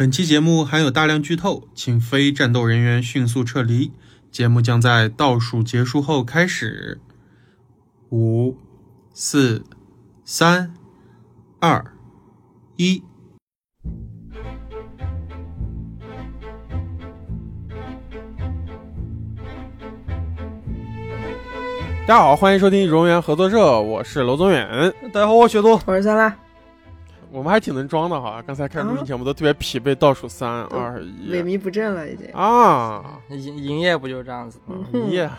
[0.00, 3.92] 本期节目含有大量剧透，请非战斗人员迅速撤离。
[4.30, 6.98] 节目将在倒数结束后开始。
[8.08, 8.56] 五、
[9.12, 9.62] 四、
[10.24, 10.72] 三、
[11.60, 11.92] 二、
[12.76, 13.02] 一。
[22.06, 24.94] 大家好，欢迎收听荣源合作社，我是娄宗远。
[25.12, 25.78] 大家好，我是雪冬。
[25.84, 26.34] 我是酸辣，
[27.32, 32.26] 我们还挺能装的哈，刚才开始录音前我们都特别疲惫，倒数三都二萎靡不振了已经。
[32.32, 34.74] 啊，营营业不就这样子吗？
[34.92, 35.30] 营业，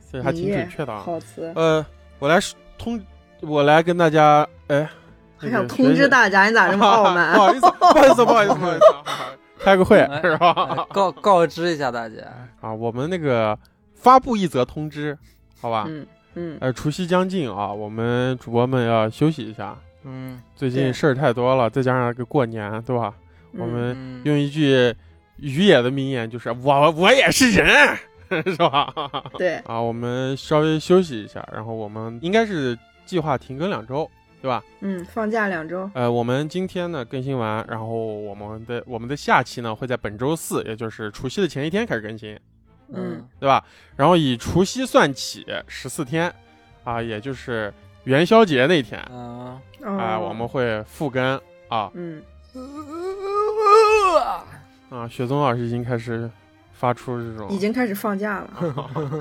[0.00, 1.02] 所以还挺准确的啊。
[1.04, 1.84] 好词，呃，
[2.18, 2.38] 我来
[2.76, 3.00] 通，
[3.42, 4.88] 我来跟大家，哎，
[5.36, 7.34] 还想通知大家，你咋这么傲 不慢？
[7.34, 8.84] 好意思，不好意思，不好意思，不好意思，
[9.62, 10.86] 开个会哎是哎吧？
[10.92, 12.16] 告告知一下大家，
[12.60, 13.56] 啊，我们那个
[13.94, 15.16] 发布一则通知，
[15.60, 15.84] 好吧？
[15.88, 23.12] 嗯嗯，呃，除夕将近啊，我们主播们要休息一下，嗯，最近事儿太多了，再加上个过年，对吧？
[23.52, 24.94] 嗯我们嗯用一句
[25.38, 27.66] 于野的名言，就是我我也是人，
[28.44, 28.92] 是吧？
[29.38, 34.08] 对，啊，我们稍微休息一下，然后我们应该是计划停更两周，
[34.42, 34.62] 对吧？
[34.80, 42.38] 嗯，放假两周，呃，我们今天呢更新完，然后我们的我们的下期呢会在本周四，也就是除夕的前一天开始更新，
[42.92, 43.64] 嗯对吧？
[43.96, 46.30] 然后以除夕算起十四天，
[46.84, 47.72] 啊，也就是
[48.06, 51.20] 元宵节那天，嗯，啊、哦，我们会复更
[51.66, 51.90] 啊。
[51.92, 52.22] 嗯，
[54.88, 56.30] 啊，雪松老师已经开始
[56.72, 59.20] 发出这种已经开始放假了。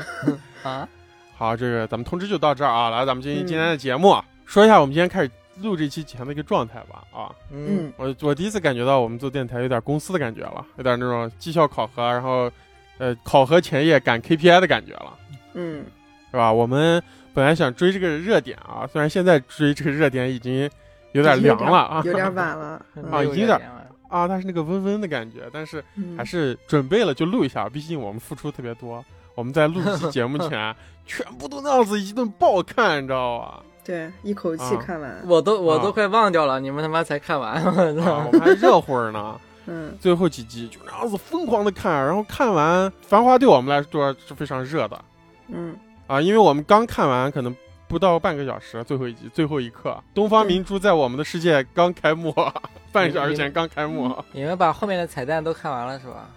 [0.61, 0.87] 啊，
[1.35, 2.91] 好，这个咱们通知就到这儿啊。
[2.91, 3.47] 来，咱们进行嗯。
[3.47, 5.31] 今天的节目，说一下我们今天开始
[5.63, 7.03] 录这期前的一个状态吧。
[7.11, 12.51] 啊，嗯，我我第一次感觉到我们做电台有点公司的感觉了，有点那种绩效考核，然后
[12.99, 15.17] 呃考核前夜赶 KPI 的感觉了，
[15.55, 15.83] 嗯，
[16.29, 16.53] 是吧？
[16.53, 17.01] 我们
[17.35, 20.67] 本来想追这个热点啊，虽然现在追这个热点已经
[21.11, 22.65] 有点凉了啊， 有点晚了。
[22.65, 23.59] 啊嗯已经有点
[24.07, 29.03] 啊，它是那个温温的感觉，但是嗯还是准备了就录一下，毕竟我们付出特别多。
[29.35, 30.73] 我们在录这期节目前，
[31.05, 33.59] 全部都那样子一顿爆看，你知道吧？
[33.83, 35.21] 对，一口气啊看完。
[35.27, 39.37] 我都我都啊快忘掉了，你们他妈才看完，我啊，操我们还热乎儿呢。
[39.67, 45.03] 嗯最后几集就那样子疯狂的看，然后看完《繁花》对我们来说是非常热的
[45.49, 45.75] 嗯，
[46.07, 47.55] 啊，因为我们刚看完，可能
[47.87, 52.33] 不到半个小时，最后一集最后一刻，东方明珠在我们的世界刚开幕，
[52.91, 56.29] 半个小时前刚开幕，你们把后面的彩蛋都看完了是吧？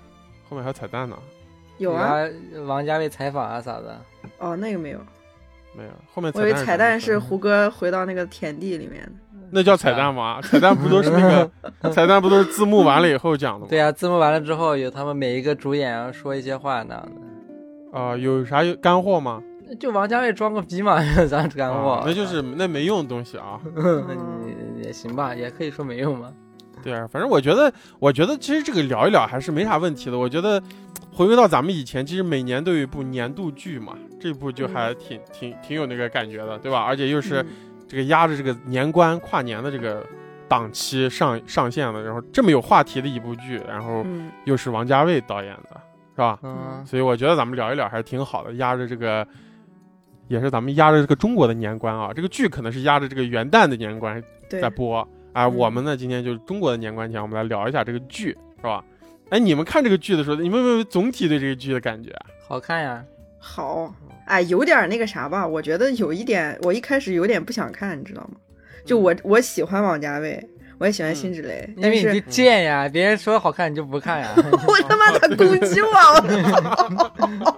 [0.49, 1.17] 后面还有彩蛋呢，
[1.77, 2.25] 有啊。
[2.67, 4.01] 王家卫采访啊啥的，
[4.39, 4.99] 哦，那个没有，
[5.77, 9.13] 没有，后面我以为彩蛋是是胡歌回到那个田地里面的。
[9.51, 10.41] 那叫彩蛋吗？
[10.43, 11.51] 彩蛋不都是那个
[11.93, 13.67] 彩蛋不都是字幕完了以后讲的吗？
[13.69, 17.09] 对啊，字幕完了之后有他们每一个主演要说一些话那样
[17.93, 19.43] 的，啊、有啥有干货吗？
[19.77, 22.05] 就王家卫装个逼嘛，有啥干货啊？
[22.07, 23.61] 那就是那没用的东西啊。
[23.77, 26.33] 嗯，也行吧，也可以说没用嘛。
[26.83, 30.17] 对啊，反正我觉得，我觉得其实这个聊一聊还是没啥问题的。
[30.19, 30.63] 我觉得
[31.13, 36.81] 回归到咱们以前，其实每年都有一部年度剧嘛，这部就还挺、挺挺有那个感觉的，对吧？
[36.81, 37.47] 而且又是嗯
[37.89, 40.07] 这个压着这个年关跨年的这个
[40.47, 45.81] 档期上上线的，然后这么有话题的一部剧，然后嗯又是王家卫导演的，
[46.15, 46.39] 是吧？
[46.45, 49.27] 嗯，所以我觉得咱们聊一聊还是挺好的，压着这个。
[50.29, 55.07] 也是咱们压着这个中国的年关啊，这个剧可能是压着这个元旦的年关对在，播。
[55.33, 58.85] 哎，嗯我们呢今天就是中国的年关前，我们来聊一下这个剧，是吧？
[59.31, 62.11] 哎，你们看这个剧的时候，你们有没有总体对这个剧的感觉？
[62.47, 63.05] 好看呀，
[63.39, 63.95] 好，
[64.27, 68.37] 哎，有点那个啥吧，我觉得有一点，我一开始有点不想看，你知道吗？
[68.85, 70.43] 就我我喜欢王家卫，
[70.79, 75.89] 我也喜欢辛芷蕾，但是因为你就贱呀，别人说好看你就不看呀， 我他妈的攻击我，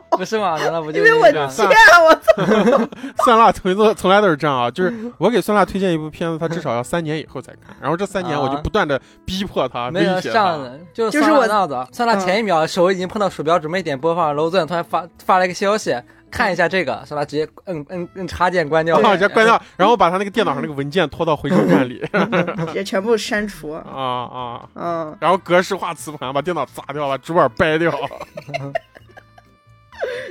[0.17, 0.57] 不是吗？
[0.59, 1.69] 难道不就因为我贱，
[2.03, 2.89] 我
[3.25, 10.35] 酸辣从从从来都是这样啊，就是我给酸辣推荐一部片子，他至少要三年以后再看，然后这三年我就不断的逼迫他、没有威胁他。
[10.35, 15.95] 上的，就是就是我那样子，算他前一秒手已经碰到鼠标，准备点播放，楼总突然发发了一个消息，
[16.31, 17.25] 看一下这个，是吧？
[17.25, 22.03] 直接摁摁摁插件关掉，然后直接关掉， 然后把他那个电脑上那个文件拖到回收站里。
[22.75, 27.93] 也全部删除， 啊啊，嗯，然后格式化磁盘把电脑砸掉了，主板掰掉，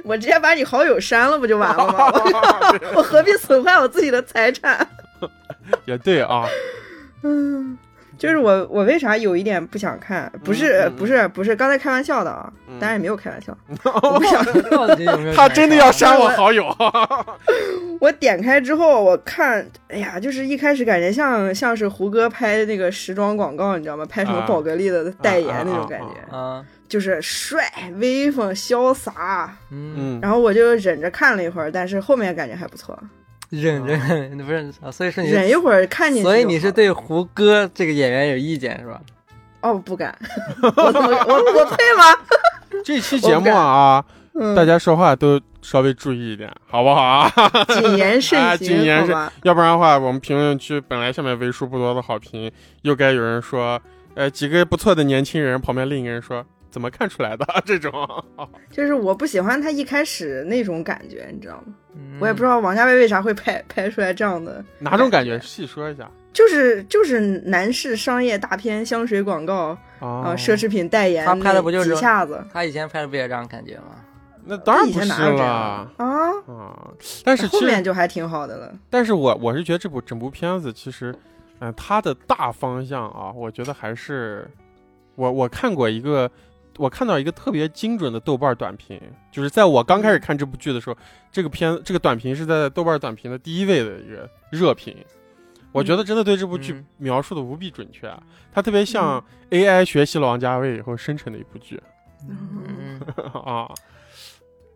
[0.03, 2.11] 我直接把你好友删了不就完了吗？
[2.93, 4.87] 我我何必损坏我自己的财产？
[5.85, 6.47] 也对啊，
[7.21, 7.77] 嗯，
[8.19, 10.31] 就是我我为啥有一点不想看？
[10.43, 13.57] 不是、不是不是，刚才开玩笑的啊，嗯当然也没有开玩笑，
[14.03, 14.43] 我不想。
[14.69, 15.33] 到底有没有？
[15.35, 16.65] 他真的要删我好友，
[17.99, 24.05] 我点开之后，我看，哎呀，就是一开始感觉像像是胡歌拍那个时装广告，你知道吗？
[24.05, 27.63] 拍什么啊宝格丽的代言啊那种感觉，啊啊，就是帅、
[27.99, 29.55] 威风、潇洒。
[29.71, 32.97] 嗯，嗯，然后我就忍着看了一会儿，但是后面感觉还不错。
[33.49, 39.01] 忍忍， 不是啊，所以说你忍一会儿看进去就好了，所以你是对胡歌这个演员有意见是吧？
[39.61, 40.17] 哦，不敢，
[40.61, 42.15] 我我我配吗？
[42.85, 44.03] 这期节目啊，
[44.35, 47.29] 嗯，大家说话都稍微注意一点，好不好啊？
[47.67, 49.15] 谨言慎啊行，谨言慎？
[49.43, 52.49] 要不然的话，我们评论区本来下面为数不多的好评，
[52.83, 53.81] 又该有人说，
[54.15, 57.91] 呃，几个不错的年轻人，旁边另一个人说，怎么看出来的 这种？
[58.71, 61.73] 就是我不喜欢他一开始那种感觉，你知道吗？
[61.95, 65.39] 嗯我也不知道王家卫为啥会拍拍出来这样的，哪种感觉？
[65.39, 73.95] 细说一下就是就是男士商业大片香水广告啊、啊奢侈品代言，他拍的不就是几下子他以前拍的不也这样感觉吗？
[74.45, 76.33] 那当然以不是前哪有这样了啊？
[76.47, 76.87] 啊！
[77.25, 78.73] 但是后面，就还挺好的了。
[78.89, 81.13] 但是我我是觉得这部整部片子其实，
[81.59, 84.49] 嗯、它的大方向啊，我觉得还是
[85.15, 86.29] 我我看过一个。
[86.79, 88.99] 我看到一个特别精准的豆瓣短评，
[89.29, 90.95] 就是在我刚开始看这部剧的时候，
[91.29, 94.95] 这个片这个短评是在豆瓣短评的第一位的一个热评。
[95.73, 98.23] 我觉得真的对这部剧嗯描述的无比准确啊，
[98.53, 101.79] 它特别像 AI 学习了王家卫以后生成的一部剧。
[102.27, 102.99] 嗯，
[103.35, 103.69] 啊。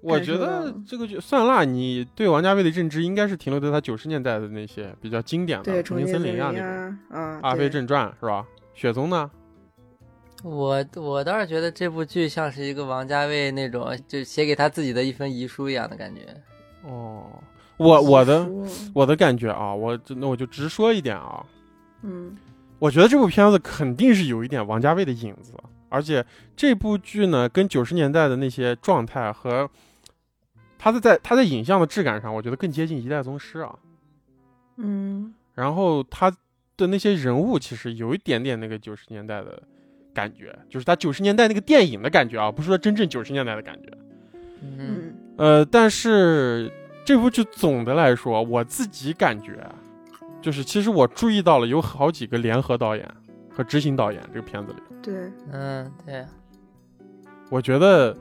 [0.02, 8.46] 我觉得这个剧算辣，你对王家卫的认知应该是停留在他九十年代的那些比较经典的，《重庆森林》啊那种，阿飞正传》是吧？
[8.74, 9.32] 雪松呢？
[10.44, 16.22] 我我倒是觉得这部剧像是一个王家卫那种就写给他自己的一份遗书一样的感觉。
[16.84, 17.42] 哦，
[17.78, 18.48] 我我的
[18.94, 21.46] 我的感觉啊，我真的我就直说一点啊，
[22.02, 22.36] 嗯
[22.78, 25.54] 我觉得这部片子肯定是有一点王家卫的影子，
[25.88, 26.26] 而且
[26.58, 29.70] 这部剧呢，跟九十年代的那些状态和
[30.78, 33.80] 他的在他在影像的质感上，我觉得更接近《一代宗师》啊。
[34.76, 36.30] 嗯然后他
[36.76, 39.64] 的那些人物其实有一点点那个九十年代的
[40.14, 43.90] 感觉，就是他九十年代那个电影的感觉啊，不是说真正九十年代的感觉。
[44.62, 46.72] 嗯嗯呃，但是
[47.04, 49.68] 这部剧总的来说，我自己感觉，
[50.42, 53.06] 就是其实我注意到了有好几个联合导演
[53.50, 56.26] 和执行导演这个片子里，对，嗯，对，
[57.50, 58.16] 我觉得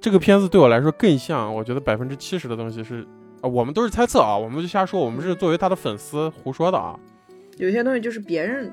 [0.00, 3.06] 这个片子对我来说更像，我觉得百分之七十的东西是。
[3.40, 6.98] 啊，我们都是猜测啊，我们就瞎说，我们是作为他的粉丝胡说的啊。
[7.58, 8.72] 有些东西就是别人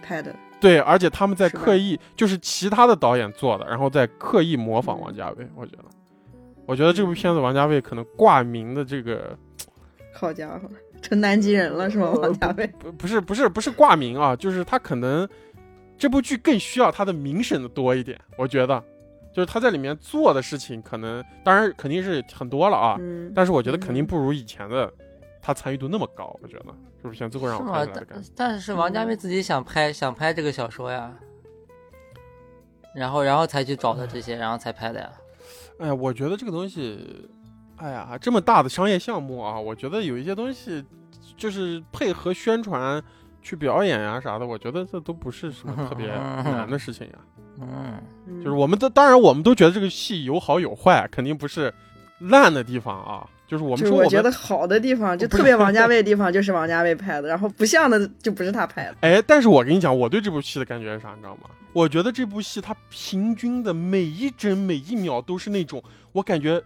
[0.00, 5.48] 拍的，对，而且他们在刻意，就是其他的导演做的，然后再刻意模仿王家卫。
[5.54, 5.84] 我觉得，
[6.66, 9.36] 我觉得这部片子王家卫可能挂名的这个
[10.12, 10.68] 好家伙，
[11.00, 12.10] 成南极人了是吗？
[12.10, 15.26] 王家卫，不不是不是不是挂名啊，就是他可能
[15.96, 18.18] 这部剧更需要他的名声的多一点。
[18.36, 18.82] 我觉得，
[19.32, 24.92] 就是他在里面做的事情，可能当然肯定是很多了啊，嗯，但是我觉得肯定不如以前的
[25.40, 26.36] 他参与度那么高。
[26.42, 26.66] 我觉得
[27.00, 28.04] 是不是像最后让我看起来的？
[28.04, 28.30] 感但觉。
[28.36, 31.12] 但是王家卫自己想拍想拍这个小说呀，
[32.94, 35.12] 然后然后才去找的这些，然后才拍的呀。
[35.78, 37.28] 哎呀，我觉得这个东西，
[37.76, 40.84] 哎呀，这么大的商业项目啊，我觉得有一些东西
[41.36, 43.02] 就是配合宣传
[43.40, 47.14] 去表演呀、啥的，我觉得这都不是什么特别难的事情呀。
[47.62, 51.72] 嗯，嗯就是我们都，当然我们都觉得这个戏有好有坏，肯定不是
[52.18, 53.26] 烂的地方啊。
[53.50, 58.96] 就是我们说我觉得好的地方，就特别王家卫的地方，就是王家卫拍的，然后不像的就不是他拍的。
[59.00, 61.50] 哎，但是我跟你讲，我对这部戏的感觉是啥，你知道吗？
[61.72, 65.82] 我觉得这部戏它平均的每一帧每一秒都是那种，
[66.12, 66.62] 我感觉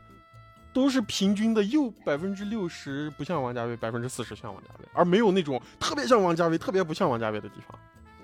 [0.74, 7.78] 都是平均的，又百分之六十不像王家卫，百分之四十像王家卫，而没有那种特别像王家卫、特别不像王家卫的地方。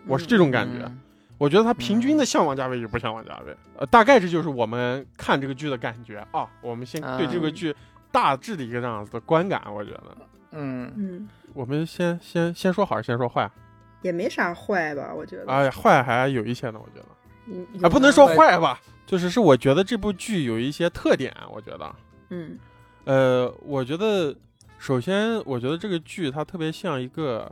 [0.06, 0.84] 我是这种感觉。
[0.84, 1.00] 嗯
[1.40, 3.56] 我觉得它平均的像王家卫，也不像王家卫。
[3.78, 6.46] 呃，大概这就是我们看这个剧的感觉啊。
[6.60, 7.74] 我们先对这个嗯剧
[8.12, 10.16] 大致的一个这样子的观感，我觉得
[10.52, 13.50] 嗯，嗯，我们先先先说好，还是先说坏？
[14.02, 15.46] 也没啥坏吧，我觉得。
[15.52, 17.06] 哎呀，坏还有一些呢，我觉得。
[17.46, 21.94] 嗯，啊，不能说坏坏吧，就是是我觉得这部剧有一些特点，我觉得，
[22.30, 22.58] 嗯
[23.04, 24.34] 呃，我觉得
[24.78, 27.50] 首先，我觉得这个剧它特别像一个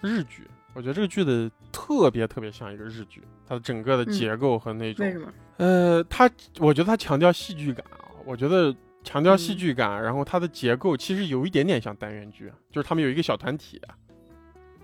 [0.00, 5.32] 日剧，我觉得这个剧的特别特别像一个日剧，它的整个的嗯结构和那种，为什么？
[5.56, 9.56] 呃，它我觉得它强调戏剧感啊，我觉得强调戏嗯。
[9.56, 13.80] 剧感，然后它的结构其实有一点点像单元剧，就是他们有一个小团体，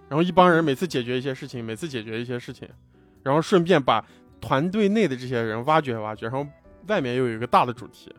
[0.09, 2.69] 然后一帮人每次解决一些事情，每次解决一些事情，
[3.23, 4.05] 然后顺便把
[4.41, 6.47] 团队内的这些人挖掘挖掘，然后
[6.87, 8.15] 外面又有一个大的主题。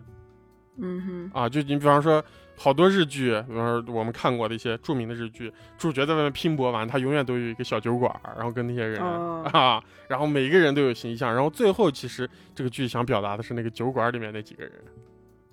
[0.78, 1.32] 嗯哼。
[1.34, 2.24] 啊，就你比方说
[2.58, 9.50] 好多日剧，比方说我们看过的一些著名的日剧，主角在外面拼搏完，他永远都有一个小酒馆，然后跟那些人、哦。
[9.54, 14.74] 啊，然后每一个人都有形象，然后最后其实这个剧想表达的是那个酒馆里面那几个人。
[14.86, 15.02] 哼，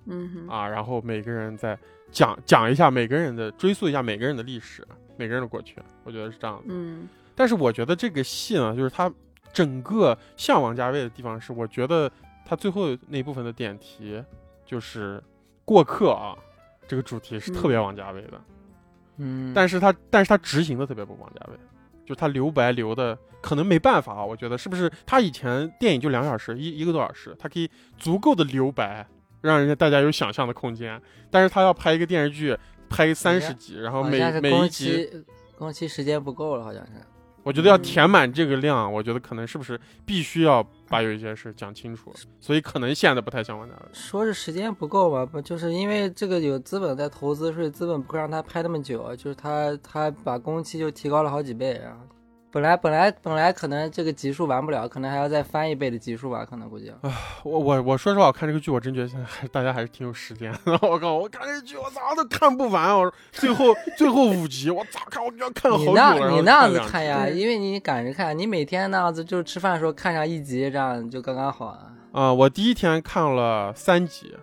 [0.05, 1.77] 嗯哼，啊，然后每个人在
[2.11, 4.85] 讲讲一下每个人的追溯一下每个人的历史，
[5.17, 6.63] 每个人的过去，我觉得是这样的。
[6.67, 9.11] 嗯但是我觉得这个戏呢，就是它
[9.51, 12.11] 整个像王家卫的地方是，我觉得
[12.45, 14.23] 它最后那部分的点题
[14.65, 15.23] 就是
[15.65, 16.37] 过客啊，
[16.87, 18.41] 这个主题是特别王家卫的，
[19.17, 21.57] 嗯，但是他但是他执行的特别不王家卫。
[22.05, 29.07] 就他留白留的可能没办法啊，我觉得是不是他以前电影就两小时一一个多小时，他可以足够的留白，
[29.43, 32.57] 让人家大家有想象的空间，但是他要拍一个电视剧，
[32.89, 35.07] 拍三十集，然后每每一集，
[35.57, 36.93] 工期时间不够了，好像是。
[37.43, 43.89] 我觉得要填满这个量，我觉得可能是不是必须要把有一些事讲清楚，所以可能现在不太像王家卫。
[43.91, 51.99] 说是时间不够吧，不就是因为这个有资本在投资，所以资本不会让他拍那么久，就是他他把工期就提高了好几倍，然后
[52.53, 56.87] 本来本来本来可能这个集数完不了，可能还要再翻一倍的集数吧，可能估计。
[56.89, 56.99] 啊
[57.43, 60.59] 我我我说实话，我看这个剧，我真觉得现在还大家还是挺有时间的。
[60.87, 62.95] 我靠，我看这个剧，我咋都看不完。
[62.95, 65.25] 我说最后最后五集，我咋看？
[65.25, 66.13] 我就要看了好你久了。
[66.13, 71.79] 你那你那样子看呀，因为你赶着看，你每天那样子就吃饭的时候看上一集，这样就刚刚好啊。
[72.11, 74.35] 啊、我第一天看了三集，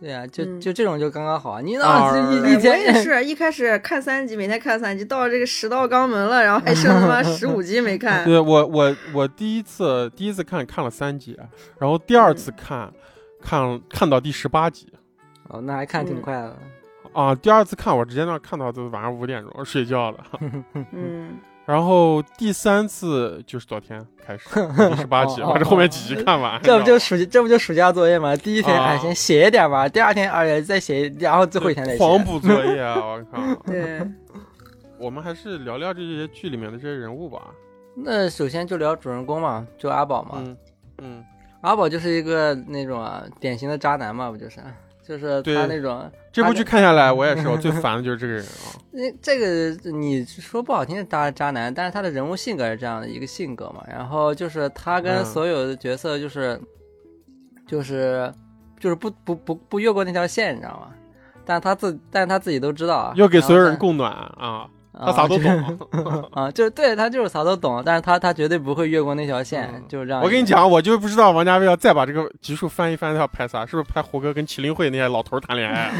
[0.00, 1.60] 对啊、就嗯就这种就刚刚好。
[1.60, 8.24] 你那啊样子一哎我也是一开始看三集，每天看三集，到这个十道肛门了，然后还剩他妈十五集没看。
[8.26, 11.38] 对我我我第一次第一次看看了三集，
[11.78, 12.90] 然后第二次看，
[13.42, 14.88] 看看到第十八集
[15.48, 16.56] 哦，那还看挺嗯快的。
[17.12, 20.18] 啊，第二次看我直接那看到都晚上五点钟睡觉了，
[20.92, 21.36] 嗯，
[21.70, 24.48] 然后第三次就是昨天开始
[24.90, 28.34] 第十八集，把这后面几集看完，这不就暑这不就暑假作业吗？
[28.34, 31.98] 第一天啊哎先写一点吧，第二天哎再写，然后最后一天再写。
[31.98, 32.96] 狂补作业啊！
[32.96, 34.00] 我靠， 对，
[34.98, 37.40] 我们还是聊聊这些剧里面的这些人物吧。
[37.94, 40.32] 那首先就聊主人公嘛，就阿宝嘛。
[40.38, 40.56] 嗯
[41.02, 41.24] 嗯，
[41.60, 44.60] 阿宝就是一个那种啊典型的渣男嘛，不就是？
[45.06, 48.78] 就是他那种这部剧看下来，我也是，我最 烦的就是这个人啊。
[48.92, 53.84] 那这个你说不好听是渣渣男，但是他的人物性格是这样的一个性格嘛。
[53.88, 56.60] 然后就是他跟嗯所有的角色就是、
[57.66, 58.32] 就是
[58.78, 60.94] 就是不不不不越过那条线，你知道吗？
[61.44, 66.28] 但他自但他自己都知道啊，要给所有人供暖啊，他他啥都懂。
[66.32, 70.22] 啊，就是对他就是啥都懂，但是他他绝对不会越过那条线，嗯就是这样。
[70.22, 73.64] 我跟你，讲，我就不知道王家卫要再把这个集数翻一翻，他要拍啥？
[73.66, 75.90] 是不是拍胡歌跟麒麟会那些老头儿谈恋爱？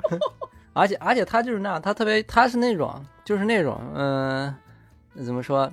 [0.74, 4.54] 而且而且他就是那样，他特别他是那种就是那种嗯、
[5.24, 5.70] 怎么说？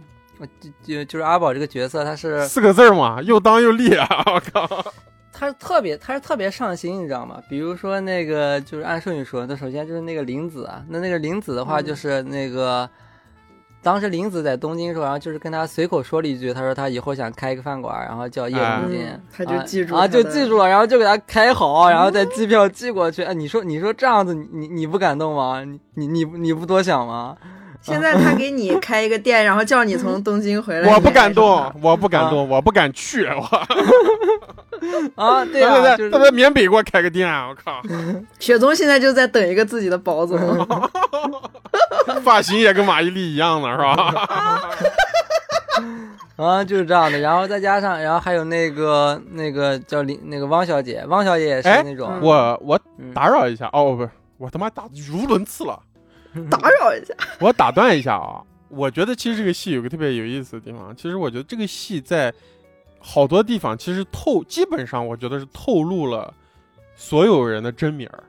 [0.59, 4.07] 就就就是阿宝这个角色，他是四个字嘛，又当又立啊！
[4.25, 4.67] 我靠，
[5.33, 7.41] 他是特别，他是特别上心，你知道吗？
[7.49, 12.87] 比如说那个，就是按顺序说，那首先就是那个林子啊，那那个林子的话，嗯就是那个、
[13.81, 23.23] 当时林子在东京的时候，然后就是跟他随口说了一句，他说他以后想开一个饭馆，然后叫叶东京，嗯他就记住啊，就记住了，然后就给他开好，然后再机票寄过去。
[23.23, 25.63] 哎，你说你说这样子，你你你不感动吗？
[25.63, 27.35] 你你你你不多想吗？
[27.83, 33.25] 现在他给你开一个店，然后叫你从东京回来， 我不敢动，我不敢动，我不敢去。
[33.25, 33.43] 我
[35.15, 36.11] 啊，对 对啊，对对，就是。
[36.11, 37.95] 他在缅北给我开个店，我靠，他
[38.39, 40.39] 雪宗现在就在等一个自己的宝总，
[42.23, 44.13] 发型也跟马伊琍一样的是吧？
[46.35, 53.13] 啊，就是这样的，然后再加上，然后还有那个那个叫林那个汪小姐，汪小姐也是哎那种，我我嗯。
[53.13, 55.79] 打扰一下哦，不是，我他妈打语无伦次了。
[56.49, 57.13] 打扰一下。
[57.39, 62.33] 我打断一下啊，我觉得其实这个戏有个特别有意思的地方，其实我觉得这个戏在
[62.99, 66.33] 好多地方其实透，基本上我觉得是透露了
[66.95, 68.23] 所有人的真名儿，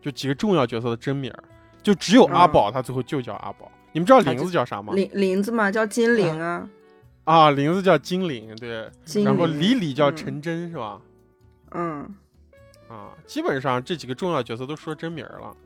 [0.00, 1.44] 就几个重要角色的真名儿，
[1.82, 3.70] 就只有阿宝他最后就叫阿宝。
[3.92, 4.92] 你们知道林子叫啥吗？
[4.94, 6.68] 林林子嘛，叫金玲啊，
[7.24, 8.90] 啊，林子叫金玲，对，
[9.24, 11.00] 然后李李叫嗯陈真，是吧？
[11.70, 12.14] 嗯，
[12.88, 15.56] 啊，基本上这几个重要角色都说真名儿了，嗯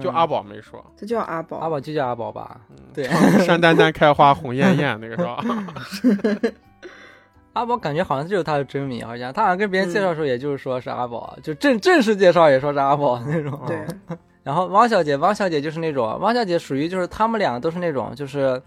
[0.00, 0.84] 就阿宝没说。
[0.98, 1.58] 他叫阿宝。
[1.58, 2.60] 阿宝就叫阿宝吧。
[2.70, 3.04] 嗯对
[3.44, 5.44] 山丹丹开花红艳艳那个是吧？
[7.52, 13.58] 阿宝感觉好像就是他的真名，好像他好像跟别人介绍的时候，也就是说是阿宝，就正正式介绍也说是阿宝那种。
[13.66, 13.84] 对，
[14.42, 18.60] 然后汪小姐，汪小姐就是那种，汪小姐属于就是他们两个都是那种就是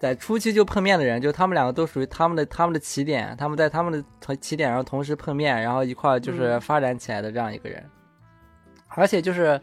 [0.00, 7.84] 在初期就碰面的人，就他们两个都属于他们的他们的起点，他们在他们的同起点上同时碰面，然后一块儿就是嗯发展起来的这样一个人。
[8.88, 9.60] 而且就是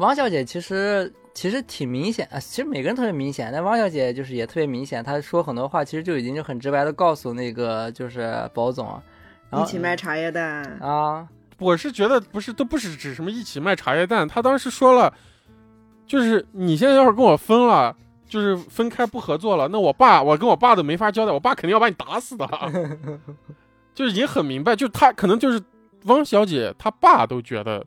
[0.00, 8.86] 汪小姐其实其实挺明显啊，其实每个人特别明显，但汪小姐就是也特别明显，她说很多话其实就已经就很直白的告诉那个就是保总，
[9.50, 10.64] 然后一起卖茶叶蛋。
[10.80, 11.28] 啊，
[11.58, 14.26] 我是觉得不是，都不是指什么一起卖茶叶蛋。
[14.26, 15.12] 他当时说了，
[16.06, 17.94] 就是你现在要是跟我分了，
[18.26, 22.48] 就是分开不合作了，那我爸，我跟我爸都没法交代，我爸肯定要把你打死的。
[23.94, 25.60] 就是已经很明白，就他可能就是
[26.04, 27.84] 汪小姐她爸都觉得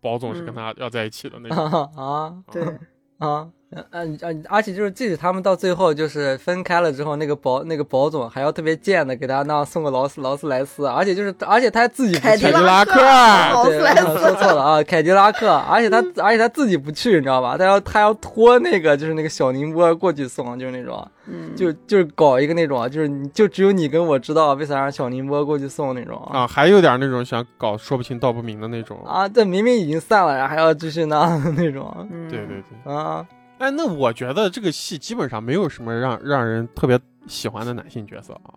[0.00, 1.82] 保总是跟他要在一起的那种。
[1.96, 2.78] 啊对，
[3.18, 17.58] 啊，嗯嗯嗯，而且就是，即使他们到最后就是分开了之后，那个保那个保总还要特别贱的给他那送个劳斯劳斯莱斯，而且就是，而且他还自己不 凯迪拉克，说，错了啊，凯迪拉克，而且他而且他自己不去，你知道吧？
[17.58, 28.98] 他要他要拖那个就是那个小宁波过去送，就是那种，嗯，就就是搞一个那种，就是你就只有你跟我知道，为啥让小宁波过去送那种啊，还有点那种想搞说不清道不明的那种。
[29.04, 29.28] 啊？
[29.28, 32.92] 这明明已经散了，然后还要继续那那种嗯对对对。
[32.94, 33.26] 啊。
[33.58, 38.54] 哎，那我觉得这个戏基本上没有什么让让人特别喜欢的男性角色啊。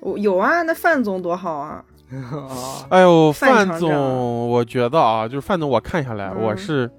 [0.00, 6.90] 我有啊，那范总多好啊，啊，哎呦，范总，我觉得啊，就是范总，我看下来，嗯我是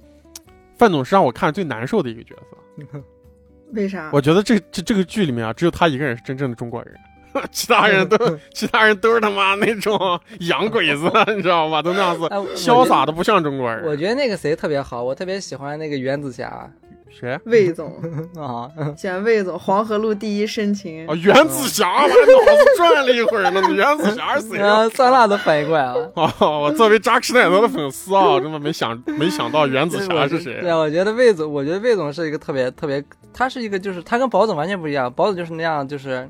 [0.78, 3.00] 范总是让我看着最难受的一个角色。
[3.74, 4.10] 为啥？
[4.14, 6.96] 我觉得这这这个剧里面啊，只有他一个人是真正的中国人，
[7.52, 8.18] 其他人都
[8.54, 9.98] 其他人都是他妈那种
[10.42, 11.82] 洋鬼子，你知道吗？
[11.82, 14.00] 都那样子哎潇洒的不像中国人我人。
[14.00, 16.72] 觉得那个谁特别好，我特别喜欢那个袁子侠
[17.14, 17.40] 谁？
[17.46, 17.94] 魏总，
[18.36, 23.62] 啊，选魏总，黄河路第一深情啊，袁子侠，我脑子转了一会儿呢。
[23.72, 24.80] 袁子侠是谁啊？
[24.80, 26.12] 啊，酸辣都反应过来了。
[26.16, 33.04] 哦，我作为扎克施耐德的粉丝啊，真的没想没想到袁子侠是谁对，啊，我觉得魏总，我觉得魏总是一个特别特别，
[33.34, 36.30] 他是一个就是他跟宝总完全不一样，宝总就是那样，就是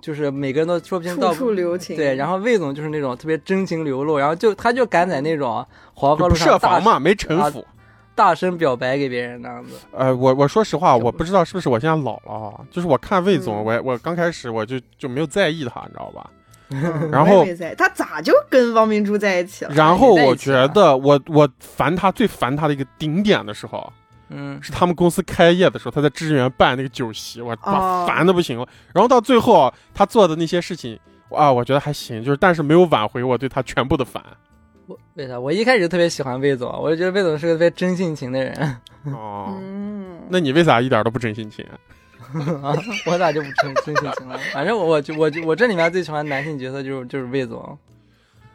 [0.00, 1.96] 就是每个人都说不清道处处留情。
[1.96, 5.64] 对，然后魏总就是那种特别真情流露，然后就他就敢在那种
[5.94, 7.64] 黄河路上大设防嘛，没城府。
[8.20, 9.76] 大声表白给别人那样子。
[9.92, 16.30] 呃，我我说实话，我不知道是不是我现在老了啊，就是我看魏总，嗯我我刚开始我就就没有在意他，你知道吧？
[16.72, 17.46] 嗯 然后
[17.78, 19.74] 他咋就跟汪明珠在一起了？
[19.74, 23.90] 然后我觉得我我烦他最烦他的一个顶点的时候，
[24.28, 28.68] 嗯，是他们公司开业的时候，他在支援办那个酒席，我把哦烦的不行了。
[28.92, 30.96] 然后到最后啊他做的那些事情
[31.30, 34.22] 啊，我觉得还行，就是但是没有挽回我对他全部的烦。
[34.90, 35.38] 我为啥？
[35.38, 38.76] 我一开始特别喜欢魏总，我就觉得魏总是个特别真性情的人。
[39.14, 41.64] 哦，嗯，那你为啥一点都不真性情？
[42.62, 42.74] 啊，
[43.06, 44.36] 我咋就不真真性情了？
[44.52, 47.78] 反正我我就我就我这里面最喜欢男性角色就是就是魏总。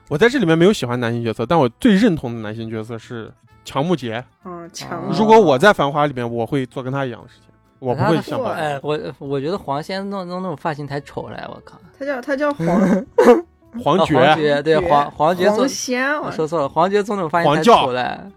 [0.10, 3.32] 我在这里面没有喜欢男性角色，但我最认同的男性角色是
[3.64, 4.24] 乔木杰。
[4.44, 5.16] 嗯，强哦。
[5.18, 7.50] 如果我在繁华里面，我会做跟他一样的事情，
[7.80, 8.40] 我不会像
[8.84, 11.80] 我我觉得黄仙弄弄那种发型太丑了，我靠！
[11.98, 13.04] 他叫他叫黄啊
[13.84, 14.16] 黄觉。
[14.16, 18.32] 黄觉对黄黄觉做黄仙，我我说错了，黄觉做那种发型太丑了。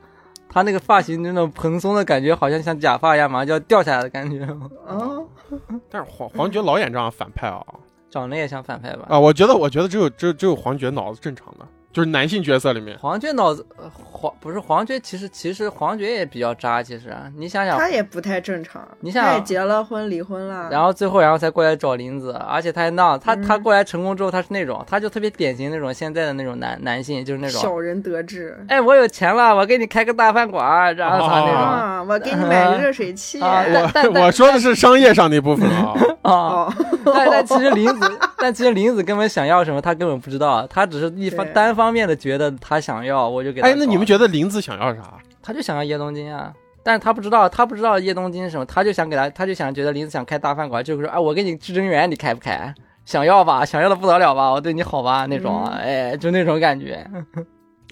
[0.51, 4.47] 他那个发型那种蓬松的感觉，好像像假发一样，马上就要掉下来的感觉。
[4.89, 5.25] 哦，
[5.91, 7.63] 但是黄黄觉老演这样反派啊
[8.11, 9.05] 长得也像反派吧？
[9.11, 9.21] 啊！
[9.21, 11.67] 我觉得，我觉得只有只有只有黄觉脑子正常的，
[11.99, 12.97] 就是男性角色里面。
[13.01, 16.81] 黄觉脑子呃黄不是黄觉，其实其实黄觉也比较渣。
[16.81, 18.87] 其实你想想，他也不太正常。
[19.01, 28.57] 你想他也结了婚，离婚了，然后最后然后才过来找林子，而且他还闹，他嗯他过来成功之后，他是那种，他就特别典型那种现在的那种男男性，就是那种，小人得志。
[28.69, 31.55] 哎，我有钱了，我给你开个大饭馆，然后他那种。
[31.55, 33.41] 啊，我给你买个热水器。
[33.43, 35.95] 啊 但但我我说的是商业上的一部分啊。
[36.23, 43.69] 啊，哦，但但其实林子，但其实林子根本想要什么，他根本不知道，他只是一方单方面的觉得他想要，我就给他。
[43.69, 45.19] 哎，那你们觉得林子想要啥？
[45.43, 46.53] 他就想要叶东京啊？
[46.83, 52.75] 但是他不知道，他不知道叶东京是什么，他就想给他，他就想觉得林子想开大饭馆，就是说，哎，我给你至臻园，你开不开？
[53.05, 57.07] 想要吧，想要的不得了吧，我对你好吧，那种，嗯哎，就那种感觉。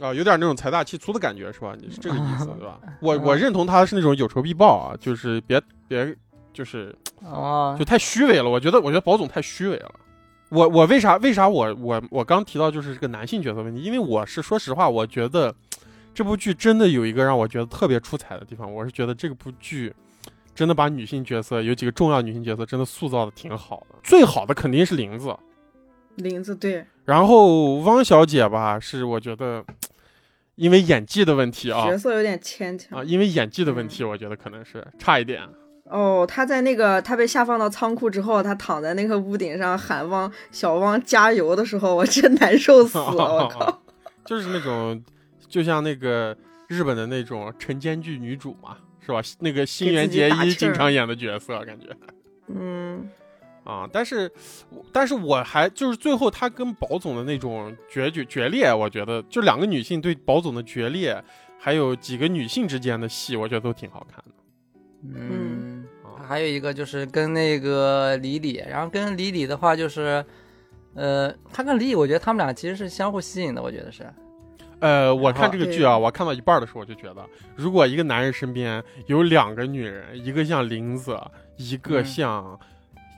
[0.00, 1.74] 啊， 有点那种财大气粗的感觉是吧？
[1.80, 2.78] 你是这个意思 对吧？
[3.00, 6.14] 我我认同他是那种有仇必报啊，就是别别
[6.52, 8.48] 就是哦就，太虚伪了。
[8.48, 9.90] 我觉得我觉得宝总太虚伪了。
[10.50, 13.82] 我我为啥为啥我我我刚提到就是这个男性角色问题？
[13.82, 15.54] 因为我是说实话，我觉得
[16.14, 19.92] 这部剧真的有一个让我觉得特别出彩的地方，我是觉得这部剧
[20.54, 23.96] 真的把女性角色有几个重要女性角色真的塑造的挺好的。
[24.04, 25.36] 最好的肯定是林子，
[26.14, 29.64] 林子对，然后汪小姐吧，是我觉得
[30.54, 33.04] 因为演技的问题啊角色有点牵强啊，。
[33.04, 35.42] 因为演技的问题，我觉得可能是差一点。
[35.88, 43.82] 哦，他在那个他被下放到仓库之后，他躺在那个屋顶上喊汪小汪加油的时候，我真难受死了，我靠！
[44.26, 45.00] 就是那种，
[45.48, 49.20] 就像那个日本的那种晨间剧女主嘛，是吧？
[49.38, 51.86] 那个新垣结衣经常演的角色，感觉
[52.48, 53.08] 嗯，
[53.62, 53.88] 啊。
[53.92, 54.28] 但是，
[54.92, 61.22] 但是我还就是最后他跟宝总的那种决决决裂，我觉得就两个女性对宝总的决裂，
[61.60, 64.32] 还有几个女性之间的戏，我觉得都挺好看的。
[65.14, 65.75] 嗯，啊
[66.26, 70.24] 还有一个就是跟那个李李，然后跟李李的话就是，
[70.94, 74.04] 呃，他跟李李，我觉得他们俩其实是相互吸引的，我觉得是。
[74.80, 81.18] 呃，我看这个剧啊，我看到一半的时候，我就觉得，如果一个男人身边有两个女人，一个像林子，
[81.56, 82.60] 一个嗯像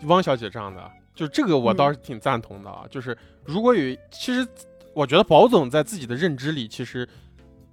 [0.04, 2.84] 汪小姐这样的，就这个我倒是挺赞同的啊。
[2.88, 4.46] 就是如果有，其实
[4.94, 7.08] 我觉得宝总在自己的认知里，其实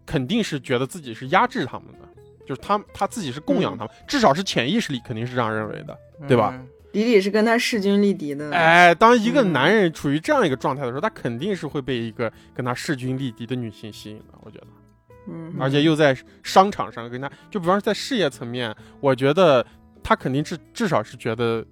[0.04, 2.05] 肯定是觉得自己是压制他们的，
[2.45, 5.97] 就是他他自己是供养他们，至少是潜意识里肯定是这样认为的。
[6.29, 6.65] 对吧嗯？
[6.93, 8.49] 李李是跟他势均力敌的。
[8.51, 14.67] 哎，当一个嗯男人处于这样一个状态的时候，他肯定是会被一个跟他势均力敌的女性吸引的，我觉得。
[15.27, 19.65] 嗯，而且又在商场上跟他，就比方说在事业层面，我觉得
[20.01, 21.65] 他肯定至至少是觉得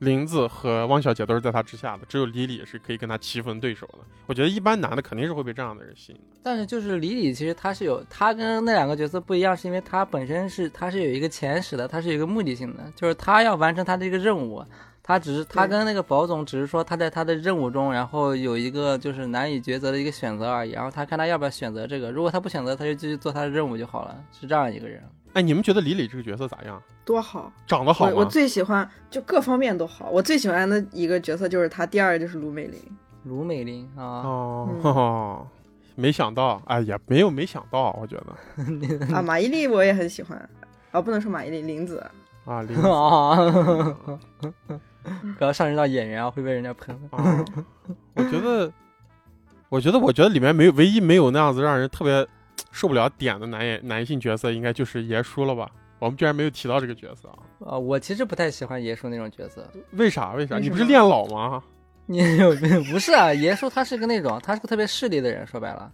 [0.00, 3.98] 林子和汪小姐都是在他之下的，只有李李是可以跟他棋逢对手的。
[4.26, 6.38] 我觉得一般男的肯定是会被这样的人吸引的。
[6.42, 14.64] 但是就是李李，其实他是有他跟那两个角色不一样，是因为他本身是他是有一个前史的，他是有一个目的性的，就是他要完成他的一个任务。
[15.02, 20.70] 他只是他跟那个宝总只是说他在他的任务中，然后有一个就是难以抉择的一个选择而已。
[20.70, 25.02] 然后他看他要不要选择这个，如果他不选择，他就继续做他的任务就好了，是这样一个人。
[25.32, 26.82] 哎，你们觉得李李这个角色咋样？
[27.04, 27.52] 多好！
[27.66, 28.12] 长得好吗？
[28.14, 30.10] 我我最喜欢就各方面都好。
[30.10, 32.80] 我最喜欢的一个角色就是他，第二个就是卢美玲。
[33.24, 35.46] 卢美玲啊，哦、嗯
[35.96, 38.32] 没想到，哎，呀没有没想到，我觉得
[39.14, 40.48] 啊，马伊琍我也很喜欢。
[40.90, 42.04] 啊，不能说马伊琍，林子。
[42.46, 43.36] 啊，林啊，
[45.38, 46.96] 不要上升到演员啊，会被人家喷。
[47.10, 47.44] 啊，
[48.14, 48.72] 我觉得，
[49.68, 52.26] 我觉得，我觉得里面没有唯一没有那样子让人特别
[52.70, 55.70] 受不了点的男演男性角色，应该就是爷叔了吧？
[55.98, 57.72] 我们居然没有提到这个角色啊？
[57.72, 59.68] 啊，我其实不太喜欢爷叔那种角色。
[59.92, 60.32] 为啥？
[60.32, 60.58] 为啥？
[60.58, 61.62] 你不是恋老吗？
[62.06, 62.52] 你有
[62.90, 63.32] 不是啊？
[63.32, 65.46] 爷叔他是个那种，他是个特别势利的人。
[65.46, 65.92] 说白了，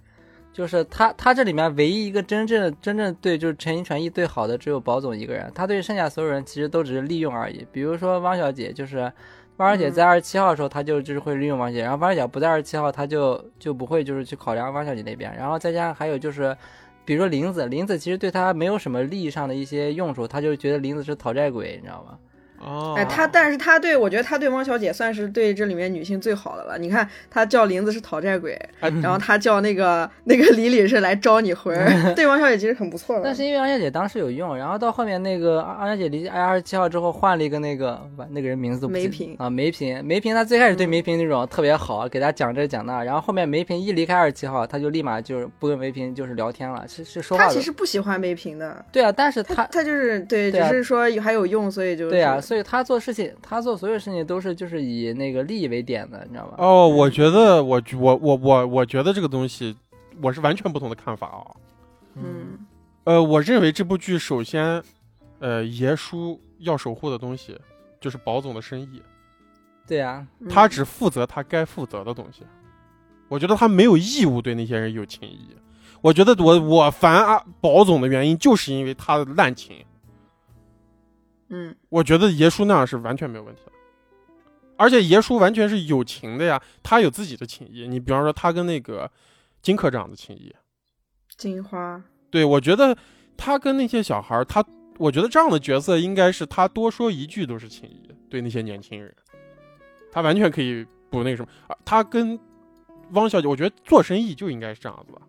[0.53, 7.67] 就是他他这里面唯一一个真正真正对就是陈全意对好的只有宝总一个人，他对剩下所有人其实都只是利用而已。
[7.73, 9.12] 比如说汪小姐，就是
[9.59, 16.57] 汪小姐在二十七号的时候，他就就是会利用汪小姐，然后汪小姐不在二十七号，他就就不会就是去考量汪小姐那边，然后再加上还有就是。
[17.05, 22.19] 比如说林子，林子其实对他没有什么利益上的一些用处，他就觉得林子是讨债鬼，你知道吗？
[22.59, 26.79] 哦，哎，他但是他对我觉得他对汪小姐算是对这里面女性最好的了。
[26.79, 33.23] 你看他叫林子是讨债鬼，哎然后他叫那个那个李李是来招你魂儿， 对汪小姐其实很不错的。
[33.23, 47.61] 但是因为汪小姐当时有用，然后到后面那个汪小姐离开二十七号之后换了一个那个完那个人名字梅萍啊，梅萍，梅萍她最开始对嗯梅萍那种特别好，给她讲这讲那，然后后面梅萍一离开二十七号，她就立马就是不跟梅萍就是聊天了，是是说话的他其。
[47.66, 56.55] 实不喜欢梅萍的，对啊，但是她她他就是对，对啊只是说还有用，所以就对啊，所以他做事情，他做所有事情都是就是以那个利益为点的，你知道吧？
[56.59, 59.77] 哦，我觉得我我我我我觉得这个东西，
[60.23, 61.43] 我是完全不同的看法啊。
[62.15, 62.59] 嗯
[63.03, 64.81] 呃，我认为这部剧首先，
[65.41, 67.59] 呃，爷叔要守护的东西
[68.01, 69.03] 就是宝总的生意，
[69.89, 72.43] 对啊，嗯他只负责他该负责的东西。
[73.29, 75.49] 我觉得他没有义务对那些人有情义。
[76.01, 79.85] 我觉得我我烦啊宝总的原因，就是因为他的滥情。
[81.49, 83.73] 嗯我觉得爷叔那样是完全没有问题的，
[84.77, 87.87] 而且爷叔完全是有情的呀，他有自己的情谊。
[87.87, 89.11] 你比方说他跟那个
[89.63, 90.55] 金科长的情谊，
[91.37, 92.97] 金花，对我觉得
[93.37, 94.65] 他跟那些小孩儿，他
[94.99, 99.15] 我觉得这样的角色应该是他多说一句都是情谊，对那些年轻人，
[100.11, 101.49] 他完全可以不那个什么。
[101.69, 102.39] 啊他跟
[103.13, 105.23] 汪小姐，我觉得做生意就应该是这样子的，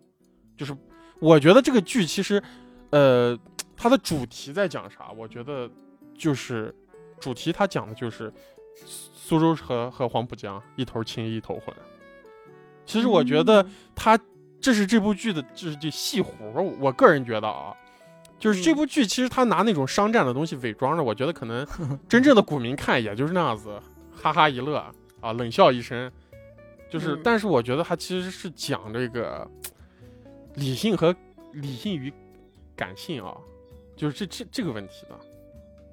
[0.56, 0.76] 就是
[1.20, 2.42] 我觉得这个剧其实，
[2.90, 3.38] 呃，
[3.76, 5.12] 它的主题在讲啥？
[5.16, 5.70] 我觉得
[6.18, 6.74] 就是
[7.20, 8.32] 主题，它讲的就是
[8.74, 11.74] 苏州和和黄浦江一头青一头混。
[12.84, 14.18] 其实我觉得他
[14.60, 16.32] 这是这部剧的，就是这戏活。
[16.80, 17.74] 我个人觉得啊，
[18.38, 21.66] 就是这部剧其实他拿那种商战的东西伪装着，我觉得可能
[22.08, 23.80] 真正的股民看也就是那样子，
[24.14, 24.78] 哈哈一乐
[25.20, 26.10] 啊，冷笑一声。
[26.90, 29.46] 就是，嗯但是我觉得他其实是讲这个
[30.54, 31.14] 理性和
[31.52, 32.10] 理性与
[32.74, 33.36] 感性啊，
[33.94, 35.20] 就是这这这个问题的，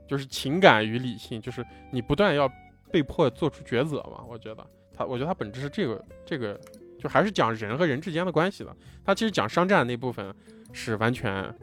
[0.08, 2.52] 就是情感与理性，就是你不断要
[2.92, 4.24] 被迫做出抉择嘛。
[4.28, 4.66] 我觉得
[4.96, 6.60] 他，我觉得他本质是这个这个，
[7.00, 8.76] 就还是讲人和人之间的关系的。
[9.04, 10.34] 他其实讲商战那部分
[10.72, 11.54] 是完全，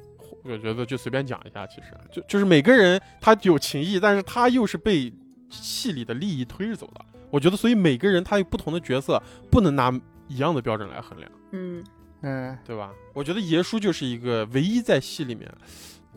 [0.45, 5.13] 我觉得就随便讲一下，其实就就是每个人他有情义，但是他又是被
[5.51, 7.05] 戏里的利益推着走的。
[7.31, 9.91] 我觉得，所以每个人他有不同的角色，不能拿
[10.29, 11.31] 一样的标准来衡量。
[11.53, 11.83] 嗯
[12.21, 12.93] 嗯，对吧？
[13.15, 15.51] 我觉得爷叔就是一个唯一在戏里面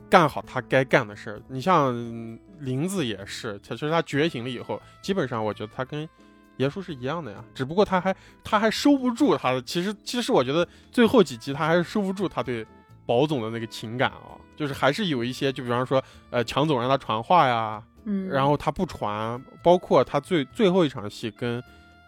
[0.10, 1.41] 干好他该干的事儿。
[1.48, 6.08] 你像嗯林子也是，其实他觉醒了以后，基本上我觉得他跟
[6.58, 9.62] 爷叔是一样的呀，只不过他还他还收不住他的。
[9.62, 12.65] 其实其实我觉得最后几集他还是收不住他对
[13.06, 21.62] 宝总的那个情感啊，就是还是有一些，就比方说呃强总让他传话呀，嗯，然后他不传，包括他最最后一场戏跟，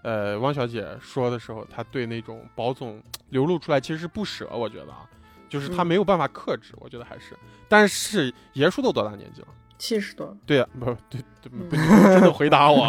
[0.04, 5.06] 呃，汪小姐说的时候，他对那种宝总流露出来其实是不舍，我觉得啊，
[5.50, 5.88] 就是他嗯。
[5.88, 7.36] 没有办法克制，我觉得还是。
[7.68, 9.48] 但是爷叔都多大年纪了？
[9.78, 12.88] 七十多，对啊，不对真的回答我，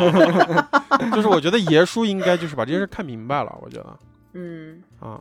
[1.14, 3.98] 就是我觉得爷叔应该就是把这件事看明白了，我觉得
[4.32, 4.82] 嗯。
[4.98, 5.20] 啊，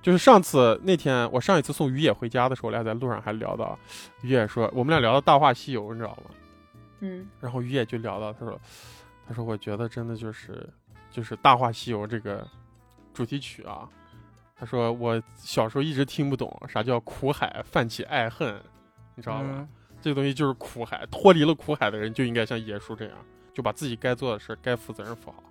[0.00, 3.76] 就是上次那天我上一次送于野回家的时候，我俩在路上还聊到，
[4.22, 6.34] 于野说我们俩聊到《大话西游》，你知道吗？
[7.00, 7.28] 嗯。
[7.40, 8.60] 然后于野就聊到，他说，
[9.26, 10.68] 他说我觉得真的就是
[11.10, 12.46] 就是《大话西游》这个
[13.12, 13.88] 主题曲啊，
[14.62, 18.54] 他说我小时候一直听不懂啥叫苦海泛起爱恨，
[19.16, 19.56] 你知道吗？
[19.58, 19.68] 嗯
[20.00, 23.14] 这个东西就是苦海，脱离了苦海的人就应该像野叔这样，
[23.52, 25.42] 就把自己该做的事、该负责任负好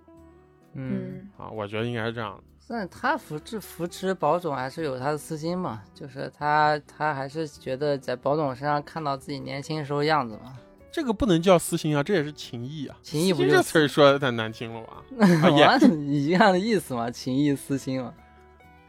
[0.72, 1.50] 嗯，嗯啊。
[1.50, 2.42] 我觉得应该是这样的。
[2.68, 10.58] 但他扶持扶持宝总还是有他的私心嘛，就是他他还是觉得在宝总身上看到自己年轻时候样子嘛。
[10.90, 12.96] 这个不能叫私心啊，这也是情谊啊。
[13.02, 15.02] 情谊不就私心这词儿说的太难听了吧？
[15.48, 18.12] 啊也一样的意思嘛，情谊私心嘛。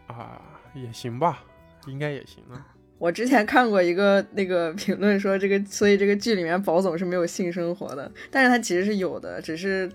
[0.07, 0.41] 啊，
[0.73, 1.43] 也行吧，
[1.87, 2.65] 应该也行啊。
[2.99, 9.91] 我之前看过一个那个评论说这个，所以这个剧里面宝总是没有性生活的，但是他其实是有的，只是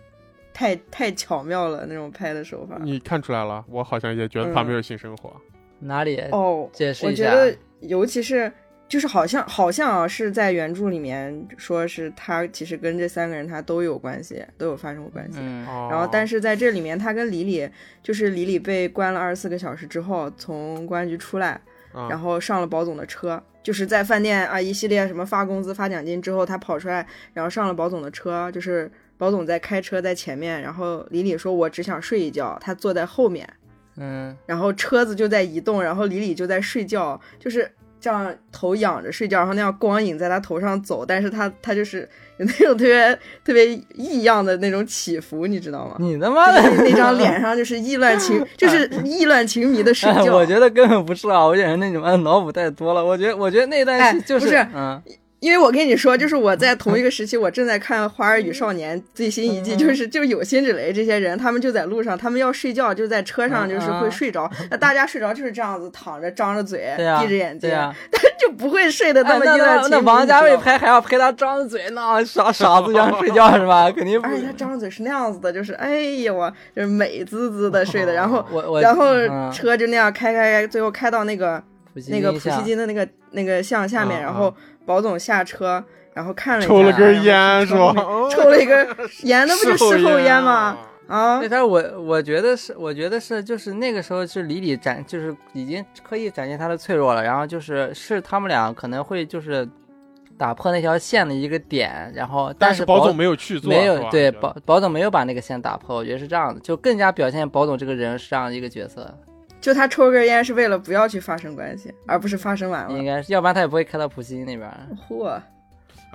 [0.52, 2.78] 太太巧妙了那种拍的手法。
[2.82, 5.34] 你看出来了，我好像也觉得他没有性生活。
[5.78, 6.18] 哪里？
[6.32, 7.24] 哦，解释一下。
[7.24, 8.52] 我觉得尤其是
[8.88, 15.38] 就是好像好像啊是在原著里面说是他其实跟这三个人他都有关系，都有发生过关系。
[15.90, 17.68] 然后，但是在这里面，他跟李李
[18.02, 21.60] 就是李李被关了二十四个小时之后，从公安局出来，
[21.92, 33.46] 啊然后上了保总的车，就是在饭店啊一系列什么发工资、发奖金之后，他跑出来，然后上了保总的车，就是保总在开车在前面，然后李李说：“我只想睡一觉。”他坐在后面，
[33.96, 42.08] 嗯然后车子就在移动，然后李李就在睡觉，就是这样头仰着睡觉，然后那样光影在他头上走，但是他他就是
[42.38, 45.96] 有那种特别特别异样的那种起伏，你知道吗？
[45.98, 50.24] 你他妈的那张脸上就是意乱情， 就是意乱情迷的睡觉。
[50.36, 53.04] 我觉得根本不是啊，我觉得那种嗯脑补太多了。
[53.04, 54.46] 我觉得我觉得那段戏就是、
[55.40, 64.50] 因为我跟你说，就是我在同一个时期，我正在看《花儿与少年》最新一季，嗯就是就有辛芷蕾这些人，他们就在路上，他们要睡觉，就在车上，嗯就是会睡着。
[64.70, 67.94] 那大家睡着就是这样子躺着，张着嘴，闭着眼睛，对呀、
[68.40, 69.90] 就不会睡得那么意乱情迷。
[69.90, 73.90] 那那王家卫拍还要陪他张着嘴，呢傻傻子一样睡觉 是吧？
[73.92, 74.36] 肯定而。
[74.36, 78.44] 且他张着嘴是那样子的，就是哎呀我就是美滋滋的睡的，然后
[78.80, 81.62] 然后嗯车就那样开开开，最后开到那个
[82.08, 84.54] 那个普希金的那个那个像下面，嗯然后
[84.86, 85.82] 保总下车，
[86.14, 87.92] 然后看了一下抽了根烟是吧？
[88.30, 88.86] 抽了一根
[89.22, 90.78] 烟， 那不就事后烟吗？
[91.08, 99.66] 啊对，，但是我我觉得是，我觉得是，就是那个时候是李李展，就是已经刻意展现他的脆弱了，然后就是是他们俩可能会就是
[100.36, 109.10] 打破那条线的一个点，然后是但保总没有去做，没有对保保总没有把那个线打破，我觉得是这样的，就更加表现保总这个人是这样的一个角色，
[109.60, 112.98] 就他抽根烟是为了不要去发生关系，而不是发生完了。
[112.98, 114.70] 应该是，要不然他也不会开到普希那边。
[115.08, 115.42] 嚯，啊，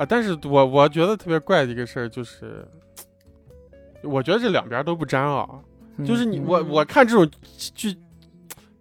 [0.07, 2.65] 但是我我觉得特别怪的一个事儿就是，
[4.01, 5.47] 我觉得这两边都不沾啊。
[6.05, 7.29] 就是你我嗯我看这种
[7.75, 7.95] 剧，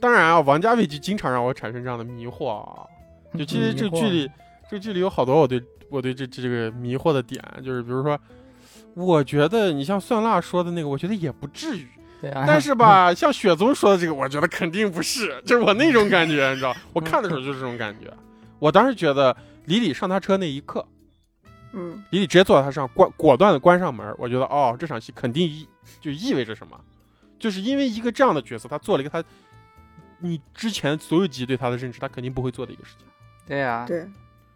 [0.01, 2.87] 当然啊，王家卫就经常让我产生这样的迷惑啊。
[3.37, 4.31] 就其实这个剧里，
[4.71, 8.19] 这个剧里有好多我对我对这这个迷惑的点，就是比如说，
[8.95, 11.89] 我觉得你像蒜辣说的那个，我觉得也不至于。
[12.23, 16.73] 对啊，但是吧， 像雪宗说的这个，我觉得肯定不是，就是我那种感觉，你知道？
[16.93, 18.09] 我看的时候就是这种感觉。
[18.61, 20.87] 我当时觉得李李上他车那一刻，
[21.73, 24.15] 嗯，李李直接坐在他上，关果断的关上门。
[24.17, 25.69] 我觉得哦，这场戏肯定意
[26.01, 26.81] 就意味着什么，
[27.41, 29.23] 就是因为一个这样的角色，他做了一个他
[30.21, 33.07] 你之前所有集对他的认知，他肯定不会做的一个事情。
[33.45, 34.07] 对啊，对，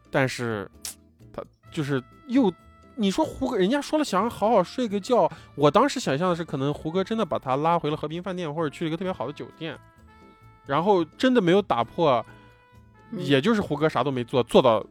[0.09, 0.71] 但是
[1.33, 2.53] 他就是又。
[2.97, 9.79] 你说胡歌，人家说了想好好睡个觉，我当时想象的是，可能胡歌真的把他拉回了和平饭店，或者去了一个特别好的酒店，
[10.67, 12.25] 然后真的没有打破，
[13.13, 14.85] 嗯也就是胡歌啥都没做，做到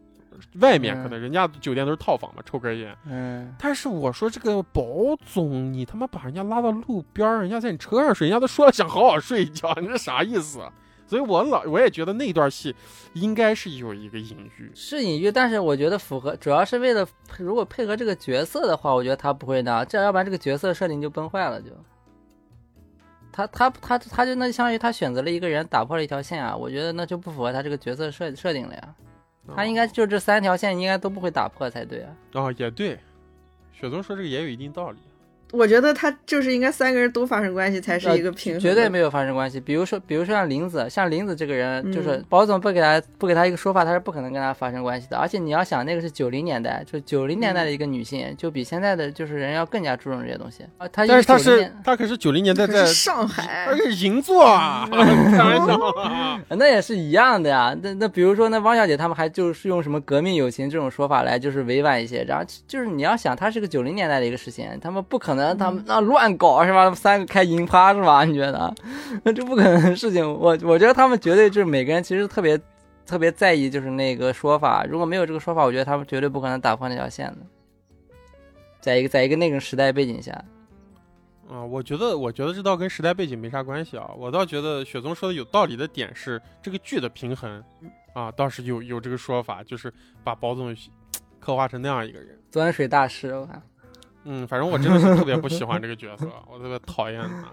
[0.59, 2.95] 外面，嗯可能人家酒店都是套房嘛，抽根烟。
[3.05, 4.83] 嗯，但是我说这个保
[5.25, 10.59] 总，你他妈把人家拉到路边儿，人家在你车上睡，人家都说了想好好睡一觉，你这啥意思？
[11.07, 12.75] 所以我老我也觉得那段戏
[13.13, 14.71] 应该是有一个隐喻。
[14.73, 21.69] 是隐喻，但是我觉得符合，主要是为了配如果配合这个角色的话，我觉得他不会那样，这样要不然这个角色设定就崩坏了就。
[23.31, 28.95] 他他他他就那相当于他选择了一个人打破了一条线啊，我觉得那就不符合他这个角色设设定了呀。
[29.55, 32.15] 他应该就这三条线应该都不会打破才对啊。
[32.33, 32.97] 哦，也对，
[33.71, 34.97] 雪宗说这个也有一定道理。
[35.51, 39.59] 我觉得他就是应该三个人都发生关系才是一个平衡的，绝对没有发生关系。
[39.59, 45.17] 比如说，比如说像林子，像林子这个人，就是嗯保总不给他不给他一个说法，他是不可能跟他发生关系的。
[45.17, 50.87] 而且你要想，那个是九零年代，就九零年代的一个女性，就比现在的就是人要更加注重这些东西啊。
[50.89, 56.41] 他但是他是年他可是九零年代在，上海而且银座啊， 开玩笑啊。
[56.57, 57.75] 那也是一样的呀。
[57.81, 66.93] 那那比如说，那汪小姐他们还就是用什么革命友情这种说法来就是委婉一些，然后就是你要想，他是个九零年代的一个事情，他们不可能他们那乱搞是吧？
[66.95, 68.23] 三个开银趴是吧？
[68.25, 68.73] 你觉得？
[69.23, 70.25] 那这不可能的事情。
[70.25, 72.59] 我我觉得他们绝对就是每个人其实特别
[73.05, 74.83] 特别在意就是那个说法。
[74.85, 77.37] 如果没有这个说法，我觉得他们绝对不可能打破那条线的。
[78.81, 80.31] 在一个在一个那个时代背景下，
[81.49, 84.11] 啊、我觉得，我觉得这倒跟时代背景没啥关系啊。
[84.17, 87.63] 我倒觉得雪宗说的有道理的点是，这个剧的平衡
[88.13, 89.91] 啊，倒是有有这个说法，就是
[90.23, 90.75] 把宝总
[91.39, 92.39] 刻画成那样一个人。
[92.51, 93.61] 端水大师，我看。
[94.25, 97.45] 嗯，反正我真的是特别不喜欢这个角色， 我特别讨厌他。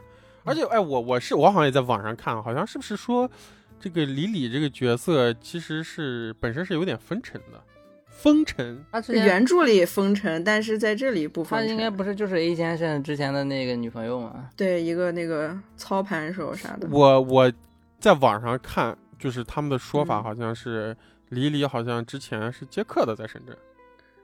[0.44, 3.30] 而且，哎，我我是我好像也在网上看，好像是不是说
[3.78, 7.62] 这个李李这个角色其实是本身是有点风尘的，
[8.08, 11.68] 风尘他之前原著里风尘，但是在这里不风尘。
[11.68, 14.48] 他应该不是就是 A 先生之前的那个女朋友吗？
[14.56, 16.88] 对一个那个操盘手啥的。
[16.90, 17.52] 我我
[18.00, 20.96] 在网上看，就是他们的说法嗯好像是
[21.28, 23.56] 李李好像之前是接客的，在深圳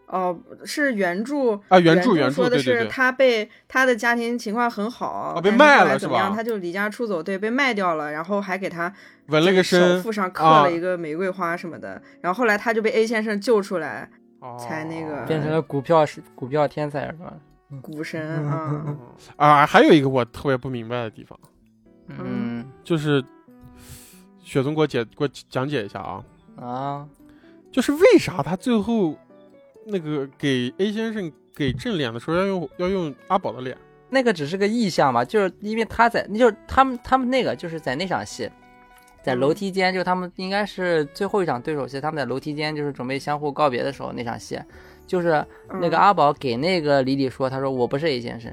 [0.08, 6.30] 哦，是原著啊，原著著原著说的是他被他的家庭情况很好，啊被卖了是怎么样？
[6.30, 8.92] 吧他就离家出走，对，被卖掉了，然后还给他
[9.26, 12.00] 纹了个手身，腹上刻啊了一个玫瑰花什么的。
[12.22, 14.08] 然后后来他就被 A 先生救出来，
[14.40, 17.32] 哦才那个变成了股票是股票天才是吧？
[17.82, 18.98] 股神啊， 嗯
[19.36, 21.38] 啊，还有一个我特别不明白的地方，
[22.08, 23.22] 嗯就是
[24.42, 26.24] 雪松给我解给我讲解一下啊，
[26.58, 27.06] 啊，
[27.70, 29.14] 就是为啥他最后
[29.90, 33.76] 那个给 A 先生给正脸的时候要用要用阿宝的脸？
[34.10, 38.50] 那个只是个意象嘛，就是因为他在，就是他们他们那个就是在那场戏，
[39.22, 44.58] 在楼梯间，就是他们应该是最后一场对手戏，他们在楼梯间就是准备相互告别的时候那场戏，
[45.06, 45.44] 就是
[45.80, 46.00] 那个嗯。
[46.00, 48.50] 阿宝给那个李李说，他说我不是 A 先生，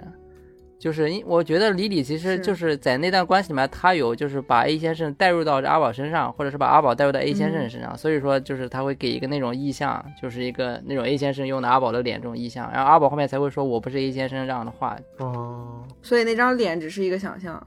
[0.85, 7.69] 就是因我觉得李李其实就是在那段关系里面，他有就是把 A 先生带入到这阿宝身上，或者是把阿宝带入到 A 先生嗯。
[7.71, 17.65] 身上，所以说就是他会给一个那种意象，就是一个那种 A 先生用的阿宝的脸这种意象，然后阿宝后面才会说我不是 A 先生这样的话，哦，所以那张脸只是一个想象。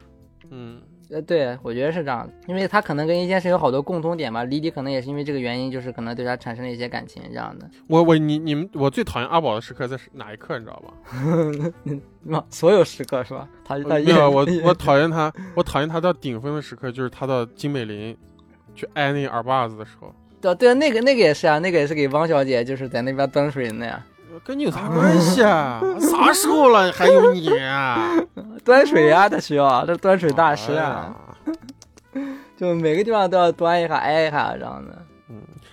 [0.50, 7.68] 嗯，呃，对，我觉得是这样的，因为他可能跟 A 先生有好多共通点吧，李迪可能也是因为这个原因，就是可能对他产生了一些感情这样的。
[7.86, 11.72] 我我你你们我最讨厌阿宝的时刻在哪一刻，你知道吧？
[12.22, 13.48] 那所有时刻是吧？
[13.64, 18.14] 他他没有，我我讨厌他，我讨厌他到顶峰的时刻，就是他到金美玲
[18.74, 24.04] 去挨那耳巴子的时候，对对，那个那个也是啊，那个也是给汪小姐就是在那边端水的呀，
[24.44, 25.80] 跟你有啥关系啊？
[26.00, 28.16] 啥时候了还有你啊？
[28.64, 31.14] 端水呀、他需要，这端水大师哎啊，
[32.14, 32.22] 呀！
[32.56, 34.98] 就每个地方都要端一下挨一下这样的。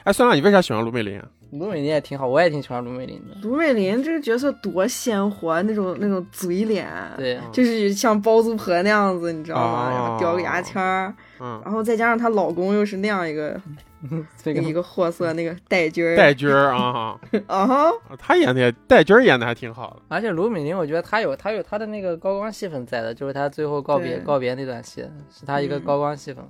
[0.03, 1.25] 哎，算了，你为啥喜欢卢美玲啊？
[1.51, 3.35] 卢美玲也挺好，我也挺喜欢卢美玲的。
[3.41, 9.87] 卢美玲这个角色多鲜活，那种那种嘴脸，对，就是像包租婆那样子，你知道吗？
[9.87, 13.59] 哦然后叼个牙签儿，嗯，然后再加上她老公又是那样一个
[14.41, 20.01] 这个一个货色，那个戴军儿，戴军儿啊，啊哈， 他演的也戴军儿演的还挺好的。
[20.07, 25.81] 而且卢敏玲，我觉得他有他有他的那个高光戏份在的，就是他最后告别告别那段戏，是他一个嗯。
[25.81, 26.43] 高光戏份。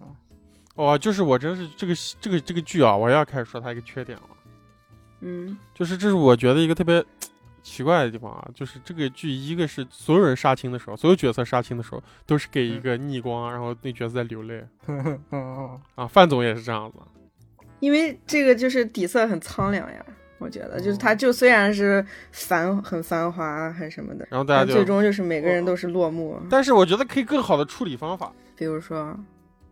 [0.75, 4.23] 哦，就是我真是这个这个这个剧啊，我要开始说它一个缺点了，
[5.21, 5.57] 嗯。
[5.73, 7.01] 就是这是我觉得一个特别
[7.65, 16.99] 奇怪的地方啊，就是这个剧一个是所有人杀青的时候，所有角色杀青的时候都是给一个逆光，然后那角色在流泪 嗯嗯啊，范总也是这样子。
[17.79, 20.05] 因为这个就是底色很苍凉呀，
[20.37, 26.39] 我觉得就是他就虽然是繁很繁华很什么的，然后大家最终就是每个人都是落幕。
[26.49, 29.17] 但是我觉得可以更好的处理方法，比如说，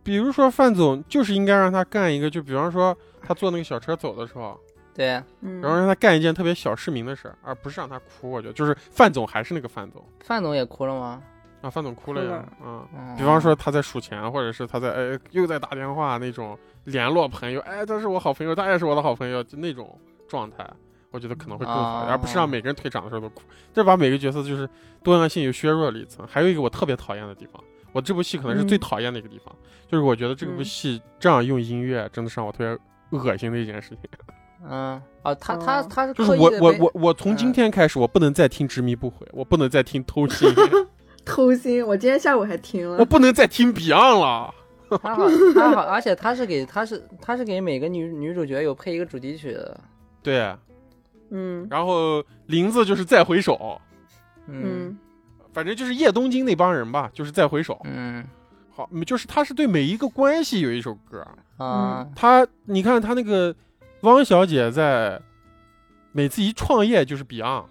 [0.02, 4.58] 比如说范总就是应该让他干一个，就比方说他坐那个小车走的时候，
[4.94, 8.30] 对，嗯，然后让他干一件特别小市民的事儿，而不是让他哭。
[8.30, 11.20] 我觉得就是范总还是那个范总范总也哭了吗？
[11.62, 12.86] 啊，范总哭了呀啊。
[12.94, 20.64] 嗯比方说他在数钱，或者是他在哎又在打电话那种联络朋友，哎，他是我好朋友，他也是我的好朋友，就那种状态，
[21.10, 24.68] 我觉得可能会更好，啊而不是让每个人退场的时候都哭，这把每个角色就是
[25.02, 26.26] 多样性又削弱了一层。
[26.26, 29.54] 还有一个我特别讨厌的地方，我这部戏可能是最嗯讨厌的一个地方，
[29.88, 32.78] 就是我觉得这部嗯戏这样用音乐真的是让我特别
[33.18, 33.98] 恶心的一件事情。
[34.68, 40.48] 嗯，啊，他他哦他是就是我我我我从今嗯天开始，我不能再听执迷不悔，我不能再听偷心，
[41.24, 44.54] 偷心，我今天下午还听了我，不能再听 Beyond 了。
[45.02, 49.80] 他好他好，而且他是给他是他是给每个女女主角有配一个主题曲的。
[50.22, 50.54] 对，
[51.30, 53.80] 嗯然后林子就是再回首，
[54.46, 54.98] 嗯嗯
[55.52, 57.80] 反正就是叶东京那帮人吧，就是再回首。
[57.84, 58.24] 嗯
[58.70, 61.26] 好，就是他是对每一个关系有一首歌。
[61.56, 63.54] 啊他，你看他那个
[64.04, 65.20] 汪小姐在
[66.12, 67.64] 每次一创业就是 Beyond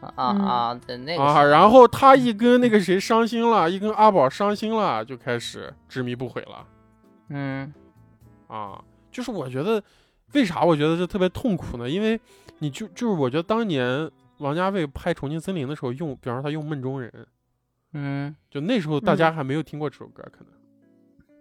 [0.00, 0.74] 啊啊！
[0.74, 6.66] 对那个啊，然后他一跟那个谁伤心了，一跟阿宝伤心了，就开始执迷不悔了
[7.30, 7.72] 嗯
[8.48, 8.82] 啊。
[9.10, 9.82] 就是我觉得
[10.34, 11.88] 为啥我觉得这特别痛苦呢？
[11.88, 12.20] 因为
[12.58, 17.10] 你就就是我觉得当年王家卫拍《重庆森林》的时候用，比方说他用《梦中人》，
[17.94, 20.52] 嗯就那时候大家还没有听过这首歌，可能。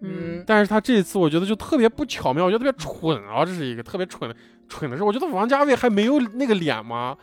[0.01, 4.35] 嗯，但是他这次我觉得就特别不巧妙，我觉得特别蠢啊，这是一个特别蠢的
[4.67, 5.03] 蠢的事。
[5.03, 7.15] 我觉得王家卫还没有那个脸吗？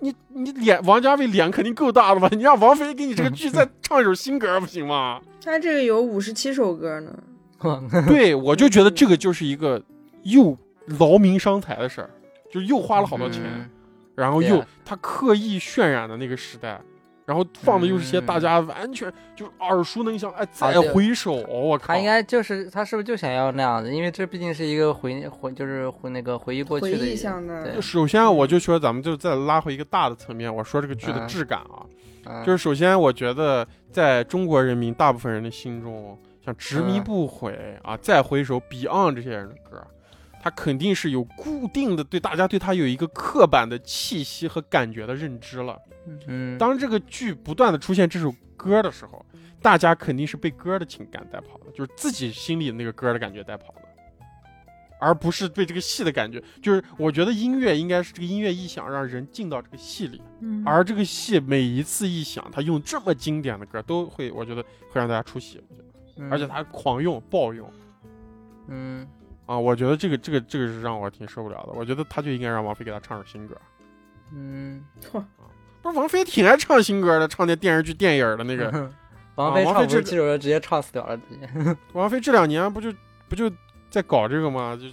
[0.00, 2.28] 你你脸王家卫脸肯定够大的吧？
[2.32, 5.20] 你让王菲给你这个剧再 唱一首新歌不行吗？
[5.44, 7.12] 他这个有五十七首歌呢。
[8.06, 9.82] 对，我就觉得这个就是一个
[10.22, 10.56] 又
[11.00, 12.10] 劳民伤财的事儿，
[12.52, 13.70] 就又花了好多钱，嗯
[14.14, 16.80] 然后又他刻意渲染的那个时代，
[17.28, 18.24] 然后放的又是些嗯。
[18.24, 20.90] 大家完全就是耳熟能详，哎，再对。
[20.90, 23.92] 回首，我靠，他应该就是他是不是就想要那样子？
[23.92, 31.28] 因为这毕竟是一个回回就是回那个回忆过回忆去的首先啊我就说咱们就再拉回一个大的层面，我说这个剧的嗯。
[31.28, 31.84] 质感啊，
[32.24, 32.42] 嗯。
[32.46, 37.04] 就是首先我觉得在中国人民大部分人的心中，像执迷嗯。
[37.04, 39.86] 不悔啊，再回首 Beyond 这些人的歌，
[40.40, 45.78] 他肯定是有固定的对大家对他有一个刻板的气息和感觉的认知了。
[46.26, 49.24] 嗯，当这个剧不断的出现这首歌的时候，
[49.60, 53.82] 大家肯定是被歌的情感带跑的，就是自己心里那个歌的感觉带跑的，
[55.00, 56.42] 而不是被这个戏的感觉。
[56.62, 60.62] 就是我觉得音乐应该是这个音乐一响，让人进到这个戏里，嗯。
[60.64, 65.88] 而这个戏每一次一响，他用这么经典的歌，都会我觉得会让大家出戏，我觉得。
[66.16, 66.32] 嗯。
[66.32, 67.70] 而且他狂用暴用。
[68.68, 69.06] 嗯
[69.48, 71.72] 啊，我觉得这个这个这个是让我挺受不了的。
[71.74, 73.56] 我觉得他就应该让王菲给他唱首新歌。
[74.32, 75.20] 嗯，嚯
[75.80, 78.90] 不是王菲挺爱唱新歌的，唱那电视剧、电影的那个。
[79.36, 81.76] 王菲唱这五十七首歌直接唱死掉了，直接。
[81.92, 82.92] 王菲这两年不就
[83.28, 83.50] 不就
[83.88, 84.76] 在搞这个吗？
[84.76, 84.88] 就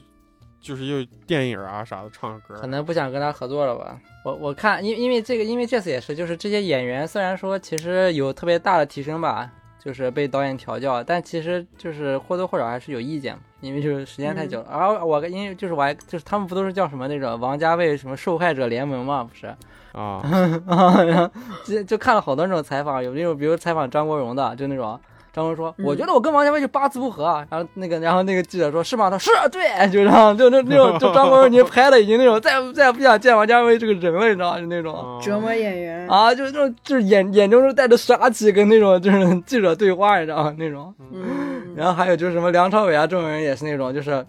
[0.61, 2.67] 就是又电影啊啥的唱歌可。
[2.67, 3.99] 能不想跟他合作了吧？
[4.23, 9.51] 我我看，因因为这个，因为这次也是，就是这些演员虽然说其实有特别大的提升吧，
[9.83, 14.67] 就是被导演调教，但其实就是或多或少还是有意见嘛，因为就是时间太久了。
[14.71, 19.47] 然后我因为就是我还就是他们不都是叫什么那种王家卫什么受害者联盟嘛，不是？
[19.93, 20.21] 啊，
[20.67, 21.29] 啊， 然后
[21.65, 24.99] 就就看了好多那种采访，有那种比如采访张国荣的，就那种
[25.31, 27.45] 张国荣说，嗯我觉得我跟王家卫就八字不合啊。
[27.49, 29.09] 然后那个，然后那个记者说，是吗？
[29.09, 34.59] 他说是对，就这样，就那那种，就张国荣已经拍的已经那种，再再也不想见王家卫这个人了，你知道吗？
[34.59, 34.93] 就那种。
[34.93, 36.05] 啊折磨演员。
[36.09, 40.55] 啊，就是那种，就是眼眼中是带着杀气，跟那种就是记者对话，你知道吗？
[40.59, 40.93] 那种。
[41.13, 44.25] 嗯，然后还有就是什么梁朝伟啊这种人也是那种，就是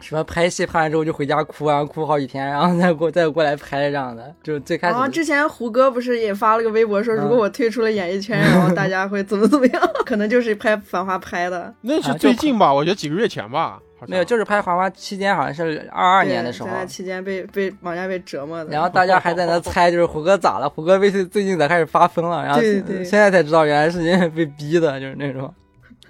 [0.00, 4.34] 什么拍戏拍完之后就回家哭啊，哭好几天，然后再过再过来拍这样的。
[4.42, 9.82] 就最开始然后之前胡歌不是也发了个微博说，嗯如果我退出了演艺圈，然后大家会怎么怎么样？
[10.04, 11.72] 可能就是拍《繁花》拍的。
[11.82, 12.74] 那是最近吧？
[12.74, 18.70] 我觉得几个月前吧，好像没有，就是拍《繁花》期间，好像是二二年的时候对，在那期间被被王家被折磨的。
[18.72, 20.68] 然后大家还在那猜，就是胡歌咋了？
[20.68, 22.42] 胡歌最最近咋开始发疯了？
[22.44, 25.46] 然后对对现在才知道原来是因为被逼的，就是那种。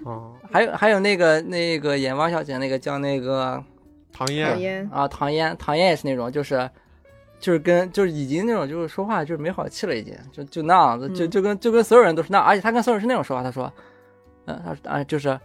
[0.03, 3.63] 啊，还有还有那个那个演汪小姐那个叫那个
[4.11, 6.69] 唐唐嫣嫣，啊唐嫣，唐嫣也是那种，就是
[7.39, 13.71] 就是跟就是已经那种就是说话就是没好气了，已经就就那样子，就嗯就跟就跟所有人都是那，而且他跟所有人是那种说话，他说，
[14.45, 15.37] 嗯，他说啊就是。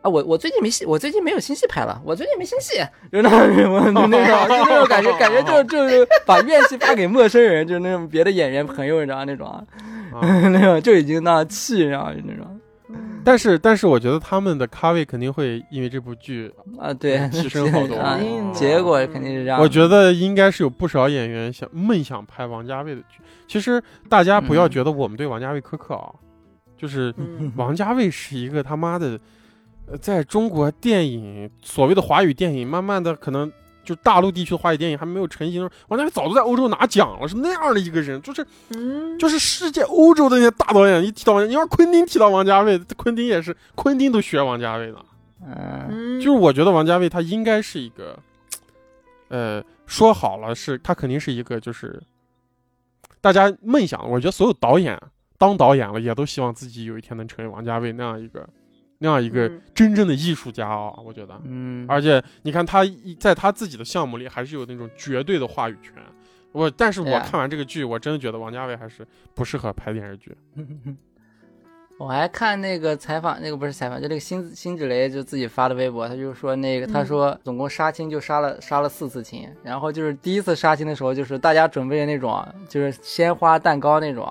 [0.00, 2.76] 啊，我我最近没戏，我最近没有新戏拍了，我最近没新戏，
[3.10, 3.40] 就那种
[3.74, 9.66] 我就那种，就那种感觉，感觉就就是把怨气发给陌生人，就是那种别的演员朋友，你知道那种，啊。
[10.52, 12.60] 那种就已经那气，然后就那种
[13.24, 18.18] 但是但是我觉得他们的咖位肯定会因为这部剧，啊，对， 提升好多啊
[18.52, 19.60] 结果肯定是这样。
[19.60, 23.20] 我觉得应该是有不少演员想梦想拍王家卫的剧。
[23.46, 26.10] 其实大家不要嗯觉得我们对王家卫苛刻啊，
[26.76, 29.18] 就是嗯，王家卫是一个他妈的，
[29.86, 33.50] 呃，在中国电影所谓的华语电影，慢慢的可能
[33.88, 44.98] 就大陆地区的华语电影还没有成型，王家卫早都在欧洲拿奖了，是那样的一个人，就是嗯，就是世界欧洲的那些大导演一提到王家，你要昆汀提到王家卫，昆汀也是，昆汀都学王家卫的。
[45.42, 48.18] 嗯嗯，就是我觉得王家卫他应该是一个，
[49.28, 51.98] 呃，说好了是他肯定是一个就是
[53.22, 55.00] 大家梦想，我觉得所有导演
[55.38, 58.46] 当导演了也都希望自己有一天能成为王家卫那样一个
[58.98, 61.40] 那样一个嗯真正的艺术家啊，我觉得。
[61.44, 65.94] 嗯，而且你看他一在他自己的项目里还是有那种绝对的话语权。
[66.52, 70.34] 我但是我看完这个剧，我真的觉得王家卫还是不适合拍电视剧。
[71.98, 84.26] 我还看那个采访，那个不是采访，就那个辛辛芷蕾就自己发的微博，他就说那个他嗯说总共杀青就杀了杀了四次青，然后就是第一次杀青的时候，就是大家准备的那种就是鲜花蛋糕那种，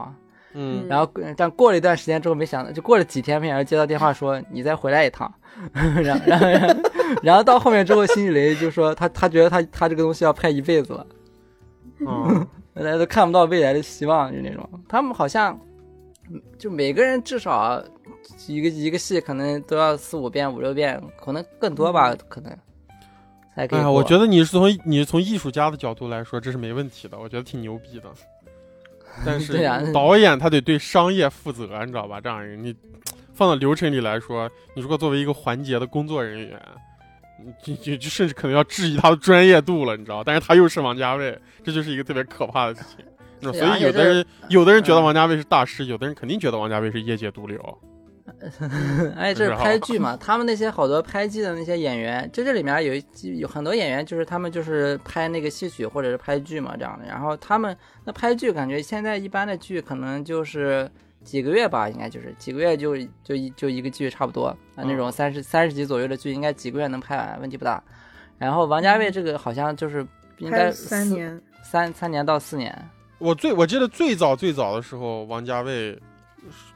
[0.59, 5.31] 嗯然后但过了一段时间之后，没想到就过了几天，没想到接到电话说你再回来一趟，
[5.71, 6.81] 然后然后然后
[7.21, 11.05] 然后到后面之后，辛芷蕾就说他他觉得他他这个东西要拍一辈子了。
[11.99, 14.67] 嗯 大家都看不到未来的希望，就那种。
[14.87, 15.59] 他们好像，
[16.29, 17.83] 嗯就每个人至少
[18.47, 22.55] 一个一个戏可能都要四五遍、五六遍，可能更多吧，可能
[23.55, 28.09] 才可以哎呀，我觉得你是从你是从艺术家的角度来说，这是没问题的，我觉得挺牛逼的。
[29.25, 32.21] 但是导演他得对商业负责，你知道吧？
[32.21, 32.75] 这样人你
[33.33, 36.61] 放到流程里来说，你如果作为一个环节的工作人员，
[37.65, 40.23] 你就就就甚至可能要质疑他的专业度了，你知道？
[40.23, 43.53] 但是他又是王家卫，这就是一个特别可怕的事情。
[43.53, 47.77] 所以有的人有的人觉得嗯王家卫是大师，有的人肯定觉得王家卫是业界毒瘤。
[49.17, 50.15] 哎，这是拍剧嘛？
[50.21, 53.03] 他们那些好多拍剧的那些演员，就这里面有一
[53.39, 57.05] 有很多演员，就是他们就是拍那个戏曲或者是拍剧嘛这样的。
[57.05, 57.75] 然后他们
[58.05, 60.89] 那拍剧，感觉现在一般的剧可能就是
[61.23, 67.83] 几个月吧，应该就是几个月就就一就一个剧差不多啊，那种三十三十集左右的剧，应该几个月能拍完，问题不大。
[68.37, 70.05] 然后王家卫这个好像就是
[70.37, 75.99] 应该三年，三三年到四年，我最我记得最早最早的时候，王家卫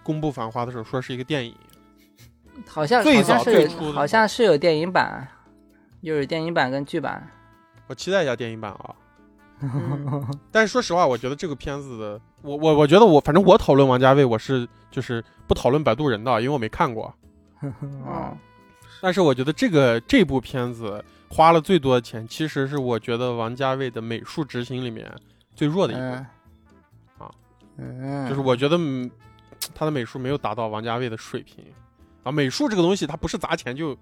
[0.04, 1.56] 公布《繁花》的时候说是一个电影，
[2.68, 5.28] 好像最早最初好像是有电影版，
[6.02, 7.28] 又有电影版跟剧版。
[7.88, 8.96] 我期待一下电影版啊。
[9.64, 17.14] 嗯但是说实话，我觉得这个片子的，我我我觉得我反正我讨论王家卫，我是就是不讨论摆渡人的，因为我没看过。
[17.62, 18.36] 嗯，
[19.02, 25.08] 但是我觉得这个这部片子花了最多的钱，其实是我觉得王家卫的美术执行里面
[25.54, 27.32] 最弱的一嗯个，啊，
[27.78, 29.12] 嗯，就是我觉得嗯
[29.74, 31.64] 他的美术没有达到王家卫的水平
[32.24, 32.32] 啊。
[32.32, 33.98] 美术这个东西，它不是砸钱就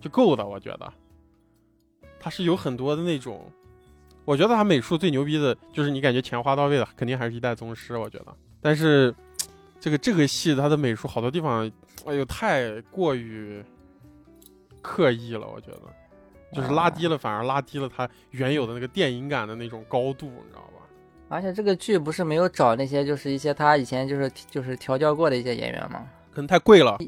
[0.00, 0.92] 就够的，我觉得，
[2.18, 3.44] 它是有很多的那种。
[4.24, 7.96] 我觉得他美术最牛逼的就是你感觉钱花到位了，肯定还是一代宗师。
[7.96, 9.12] 我觉得，但是
[9.80, 11.68] 这个这个戏它的美术好多地方，
[12.06, 13.60] 哎呦太过于
[14.80, 15.80] 刻意了，我觉得
[16.52, 20.71] 就是拉低了，反而拉低了它原有的那个电影感的那种高度，你知道吧？
[21.32, 26.02] 而且这个剧不是没有找那些就是一些他以前就是就是调教过的一些演员吗？
[26.34, 26.98] 可能太贵了。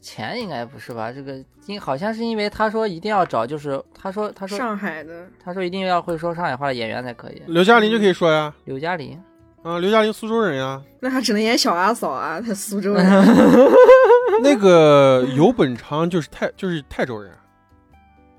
[0.00, 1.12] 钱应该不是吧？
[1.12, 7.42] 这个因好像是因为他说一定要找，就是他说他说上海的，他说一定要会说上海话的演员才可以。
[7.46, 9.22] 刘嘉玲就可以说呀，刘嘉玲，
[9.62, 10.80] 啊，刘嘉玲苏州人呀。
[11.00, 13.04] 那他只能演小阿嫂啊，他苏州人。
[14.42, 17.30] 那个游本昌就是泰就是泰州人。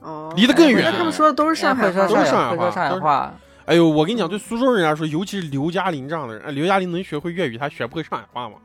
[0.01, 3.33] 哦，离得更远那他们说的都是上海话会说都是上会说上海话都是上海话。
[3.65, 8.55] 哎呦，我跟你讲，对苏州人来说，尤其是刘嘉玲这样的人，哎，刘嘉玲能学会粤语，她学不会上海话吗？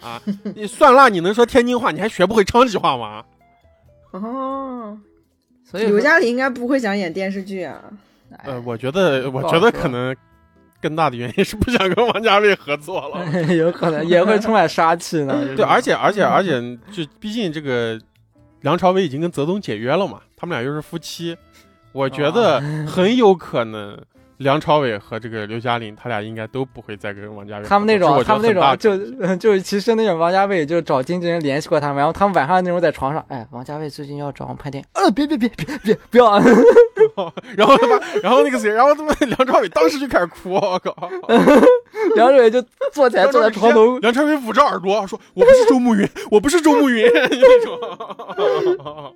[0.00, 0.20] 啊，
[0.54, 3.24] 你算辣，你能说天津话，你还学不会昌吉话吗？
[4.10, 4.98] 哦，
[5.64, 7.82] 所以刘嘉玲应该不会想演电视剧啊。
[8.36, 10.14] 哎呃，我觉得，我觉得可能
[10.80, 13.42] 更大的原因是不想跟王家卫合作了。
[13.54, 15.44] 有可能也会充满杀气呢。
[15.56, 16.60] 对，而且而且而且，
[16.90, 18.00] 就毕竟这个
[18.62, 21.36] 梁朝伟已经跟泽东解约了嘛，他们俩又是夫妻，
[21.92, 23.98] 我觉得很有可能
[24.38, 27.64] 梁朝伟和这个刘嘉玲，他俩应该都不会再跟王家卫。
[27.64, 28.96] 他们那种，他们那种就
[29.36, 36.38] 就是其实那种王家卫就找经纪人联系过他们，然后他们晚上那种在床上，哎，王家卫最近要找我们拍电影，呃，别别别别别不要，
[37.56, 41.10] 然后他妈，然后那个谁，然后他妈梁朝伟当时就开始哭，我靠！
[42.16, 42.60] 梁朝伟就
[42.92, 49.14] 坐起来坐在床头，梁朝伟捂着耳朵说：“我不是周慕云，我不是周慕云。”那种。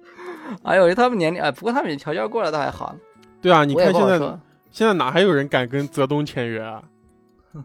[0.64, 2.94] 哎呦，他们年龄，哎，不过他们也调教过了，倒还好。
[3.40, 4.18] 对啊，你看现在
[4.70, 6.82] 现在哪还有人敢跟泽东签约啊？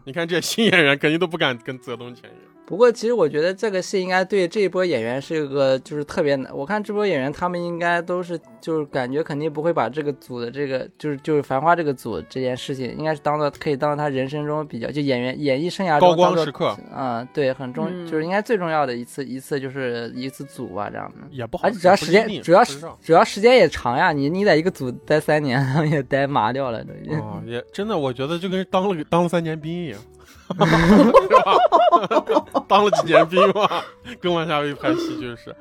[0.04, 2.51] 你看这些新演员肯定都不敢跟泽东签约。
[2.72, 6.50] 不过其实我觉得这个戏应该对这一波演员是一个就是特别难。
[6.56, 21.28] 我看这波演员他们应该都是就是感觉肯定不会把这个组的这个就是就是《繁花》这个组这件事情，应该是当做可以当做他人生中比较就演员演艺生涯中高光当时刻嗯，对，很重，嗯就是应该最重要的一次一次就是一次组吧，这样的。
[21.30, 22.64] 也不好，而且主要时间主要
[23.02, 25.62] 主要时间也长呀，你你在一个组待三年，
[25.92, 27.20] 也待麻掉了，都已经。
[27.20, 30.00] 哦，也真的，我觉得就跟当了当了三年兵一样？
[32.68, 33.68] 当了几年兵嘛，
[34.20, 35.54] 跟王家卫拍戏就是。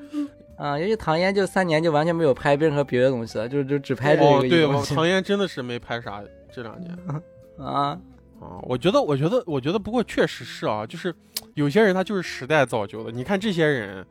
[0.57, 6.21] 啊、尤其唐嫣就三年就完全没有拍任何别的东西了，就就只拍这个，一哦对，唐嫣真的是没拍啥
[6.53, 6.95] 这两年。
[7.57, 7.97] 啊。
[8.39, 11.13] 啊，我觉得，我觉得，我觉得，不过确实是啊，就是
[11.53, 13.11] 有些人他就是时代造就的。
[13.11, 14.03] 你看这些人，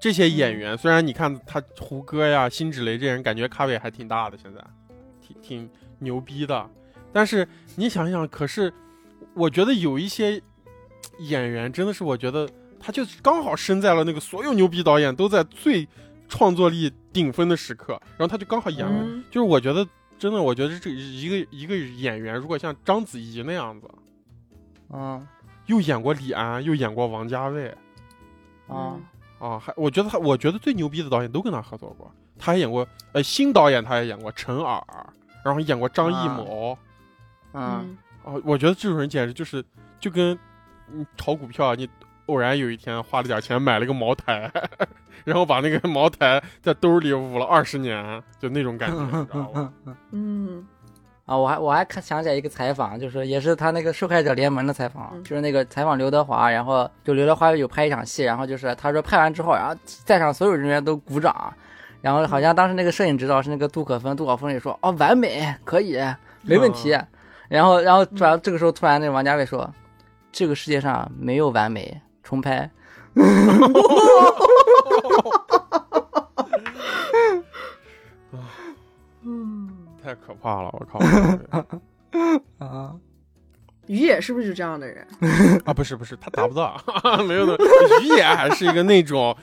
[0.00, 4.60] 这些演员，虽然你看他胡歌呀、辛芷蕾这些人，感觉咖位还挺大的，现在
[5.20, 6.64] 挺挺牛逼的。
[7.12, 8.72] 但是你想想，可是
[9.36, 10.42] 我觉得有一些
[11.18, 12.48] 演员真的是，我觉得
[12.80, 15.86] 他就刚好生在了那个所有牛逼导演都在最
[16.26, 19.04] 创作力顶峰的时刻，然后他就刚好演了。
[19.04, 19.22] 嗯。
[19.30, 19.86] 就是我觉得
[20.18, 23.88] 真的，我觉得这一个一个演员，如果像章子怡那样子，
[24.90, 25.26] 嗯
[25.66, 27.74] 又演过李安，又演过王家卫
[28.68, 28.96] 啊
[29.38, 34.82] 啊，还我觉得他，我觉得最牛逼的导演都跟他合作过，他还演过，呃，新导演他也演过陈耳，
[35.44, 36.78] 然后演过张艺谋。
[37.52, 37.96] 嗯
[38.26, 39.64] 啊我觉得这种人简直就是
[40.00, 40.36] 就跟
[40.92, 41.88] 你炒股票，你
[42.26, 44.50] 偶然有一天花了点钱买了个茅台，
[45.24, 49.72] 然后把那个茅台在兜里捂了二十年，就那种感觉，你知道吗？
[50.10, 50.66] 嗯，
[51.24, 61.54] 啊，我还我还看想起来一个采访，就是也是他那个受害者联盟的采访，嗯就是那个采访刘德华，然后就刘德华有拍一场戏，然后就是他说拍完之后，然后在场所有人员都鼓掌，
[62.00, 65.96] 然后好像当时那个摄影指导是那个杜可风，杜可风也说哦完美，可以，
[66.42, 66.96] 没问题，
[67.48, 69.72] 然后然后突然这个时候突然那个王家卫说，
[70.32, 72.70] 这个世界上没有完美，重拍，
[80.02, 80.98] 太可怕了，我靠！
[82.64, 82.94] 啊，
[83.86, 85.06] 于野是不是就这样的人？
[85.66, 86.80] 啊，不是不是，他达不到，
[87.26, 87.56] 没有的。
[88.02, 89.36] 于野还是一个那种，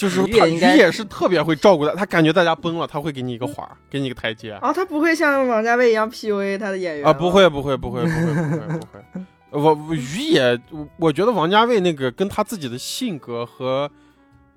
[0.00, 4.52] 就是他于于野应该野是特别会照顾他，他感觉大家崩了，他会给你一个环儿，给你一个台阶。
[4.52, 9.24] 啊，他不会像王家卫一样 PUA 他的演员啊，不会不会不会不会不会不会。
[9.50, 13.90] 我我于也，我我觉得王家卫那个跟他自己的性格和，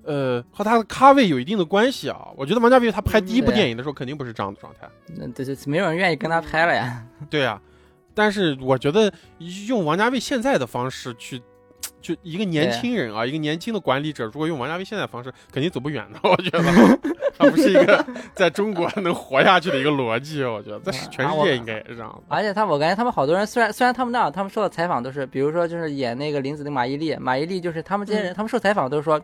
[0.04, 2.28] 呃，和他的咖位有一定的关系啊。
[2.36, 4.88] 我觉得王家卫他拍第一部电影的时候肯定不是这样的状态。
[5.16, 7.60] 那这这没有人愿意跟他拍了呀， 对呀、
[8.14, 9.12] 但是我觉得
[9.66, 11.42] 用王家卫现在的方式去，
[12.04, 16.20] 就一个年轻人啊，一个年轻的管理者，如果用王家卫现在的方式，肯定走不远的。
[16.28, 16.62] 我觉得
[17.38, 20.44] 他不是一个在中国能活下去的一个逻辑。
[20.44, 22.22] 我觉得在全世界应该也是这样的。
[22.28, 29.18] 而且他，我感觉他们好多人，虽然虽然他们那样，他们受的采访都是，比如说就是演那个林子的马伊琍，马伊琍就是他们这些人，他们受采访都是说，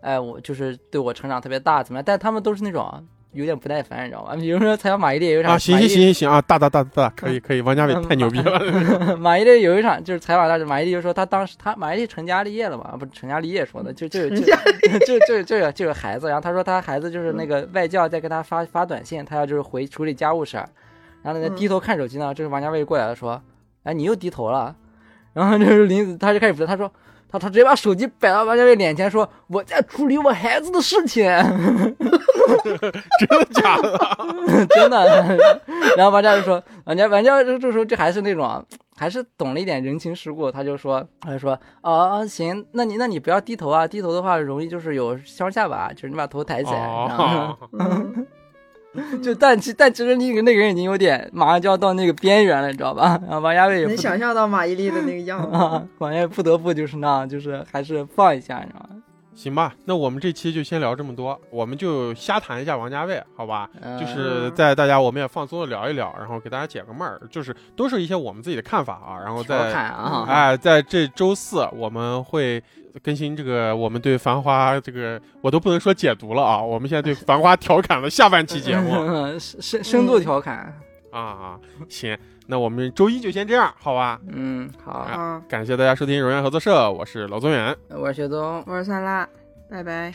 [0.00, 2.02] 哎，我就是对我成长特别大，怎么样？
[2.04, 4.34] 但他们都是那种有点不耐烦，你知道吗？
[4.40, 8.58] 比如说采访马伊琍有一场，啊，行行行行行啊，大大大大大，可以 可以，王家卫太牛逼了。
[8.60, 20.68] 行， 马伊琍有一场就是采访他，马伊琍就说他当时他马伊琍成家立业了嘛，不是成家立业说的，就就有就就就就有就有孩子，然后他说他孩子就是那个外教在给他发发短信，他要就是回处理家务事儿，
[21.22, 23.42] 然后那个嗯低头看手机呢，这是王家卫过来了说，
[23.82, 24.74] 哎你又低头了，
[25.32, 26.90] 然后就是林子他就开始不他说。
[27.34, 31.24] 他他直接把手机摆到王家卫脸前，说：“我在处理我孩子的事情。
[32.62, 33.98] ”真的假的？
[34.70, 35.60] 真的。
[35.96, 38.64] 然后王家卫说，王家王家卫这这时候就还是那种，
[38.96, 47.56] 还是懂了一点人情世故，他就说，他就说，哦，行，那你那你不要低头啊，低头的话容易就是有双下巴，就是你把头抬起来。
[49.22, 53.18] 就但其但其实那个那个人已经有点马上就要到那个边缘了，你知道吧？
[53.22, 55.56] 然后王家卫也不能想象到马伊琍的那个样子。
[55.56, 59.02] 啊， 王家卫不得不就是那样，就是还是放一下，你知道吗？
[59.34, 63.68] 行吧，那我们这期就先聊这么多，我们就瞎谈一下王家卫，好吧？
[63.82, 72.62] 嗯就是在大家我们也放松的聊一聊，然后给大家解个闷儿，就是都是一些我们自己的看法啊，然后调在啊，哎，在这周四我们会
[73.02, 80.72] 更新这个我们对《繁花》这个我都不能说解读了啊，我们现在对《繁花》调侃了下半期节目嗯 深深深度调侃，
[81.10, 82.16] 啊啊，行，
[82.46, 84.20] 那我们周一就先这样，好吧？
[84.32, 89.28] 嗯，好，啊，感谢大家收听荣耀合作社，我是老宗远，我是薛宗，我是三拉，
[89.68, 90.14] 拜拜。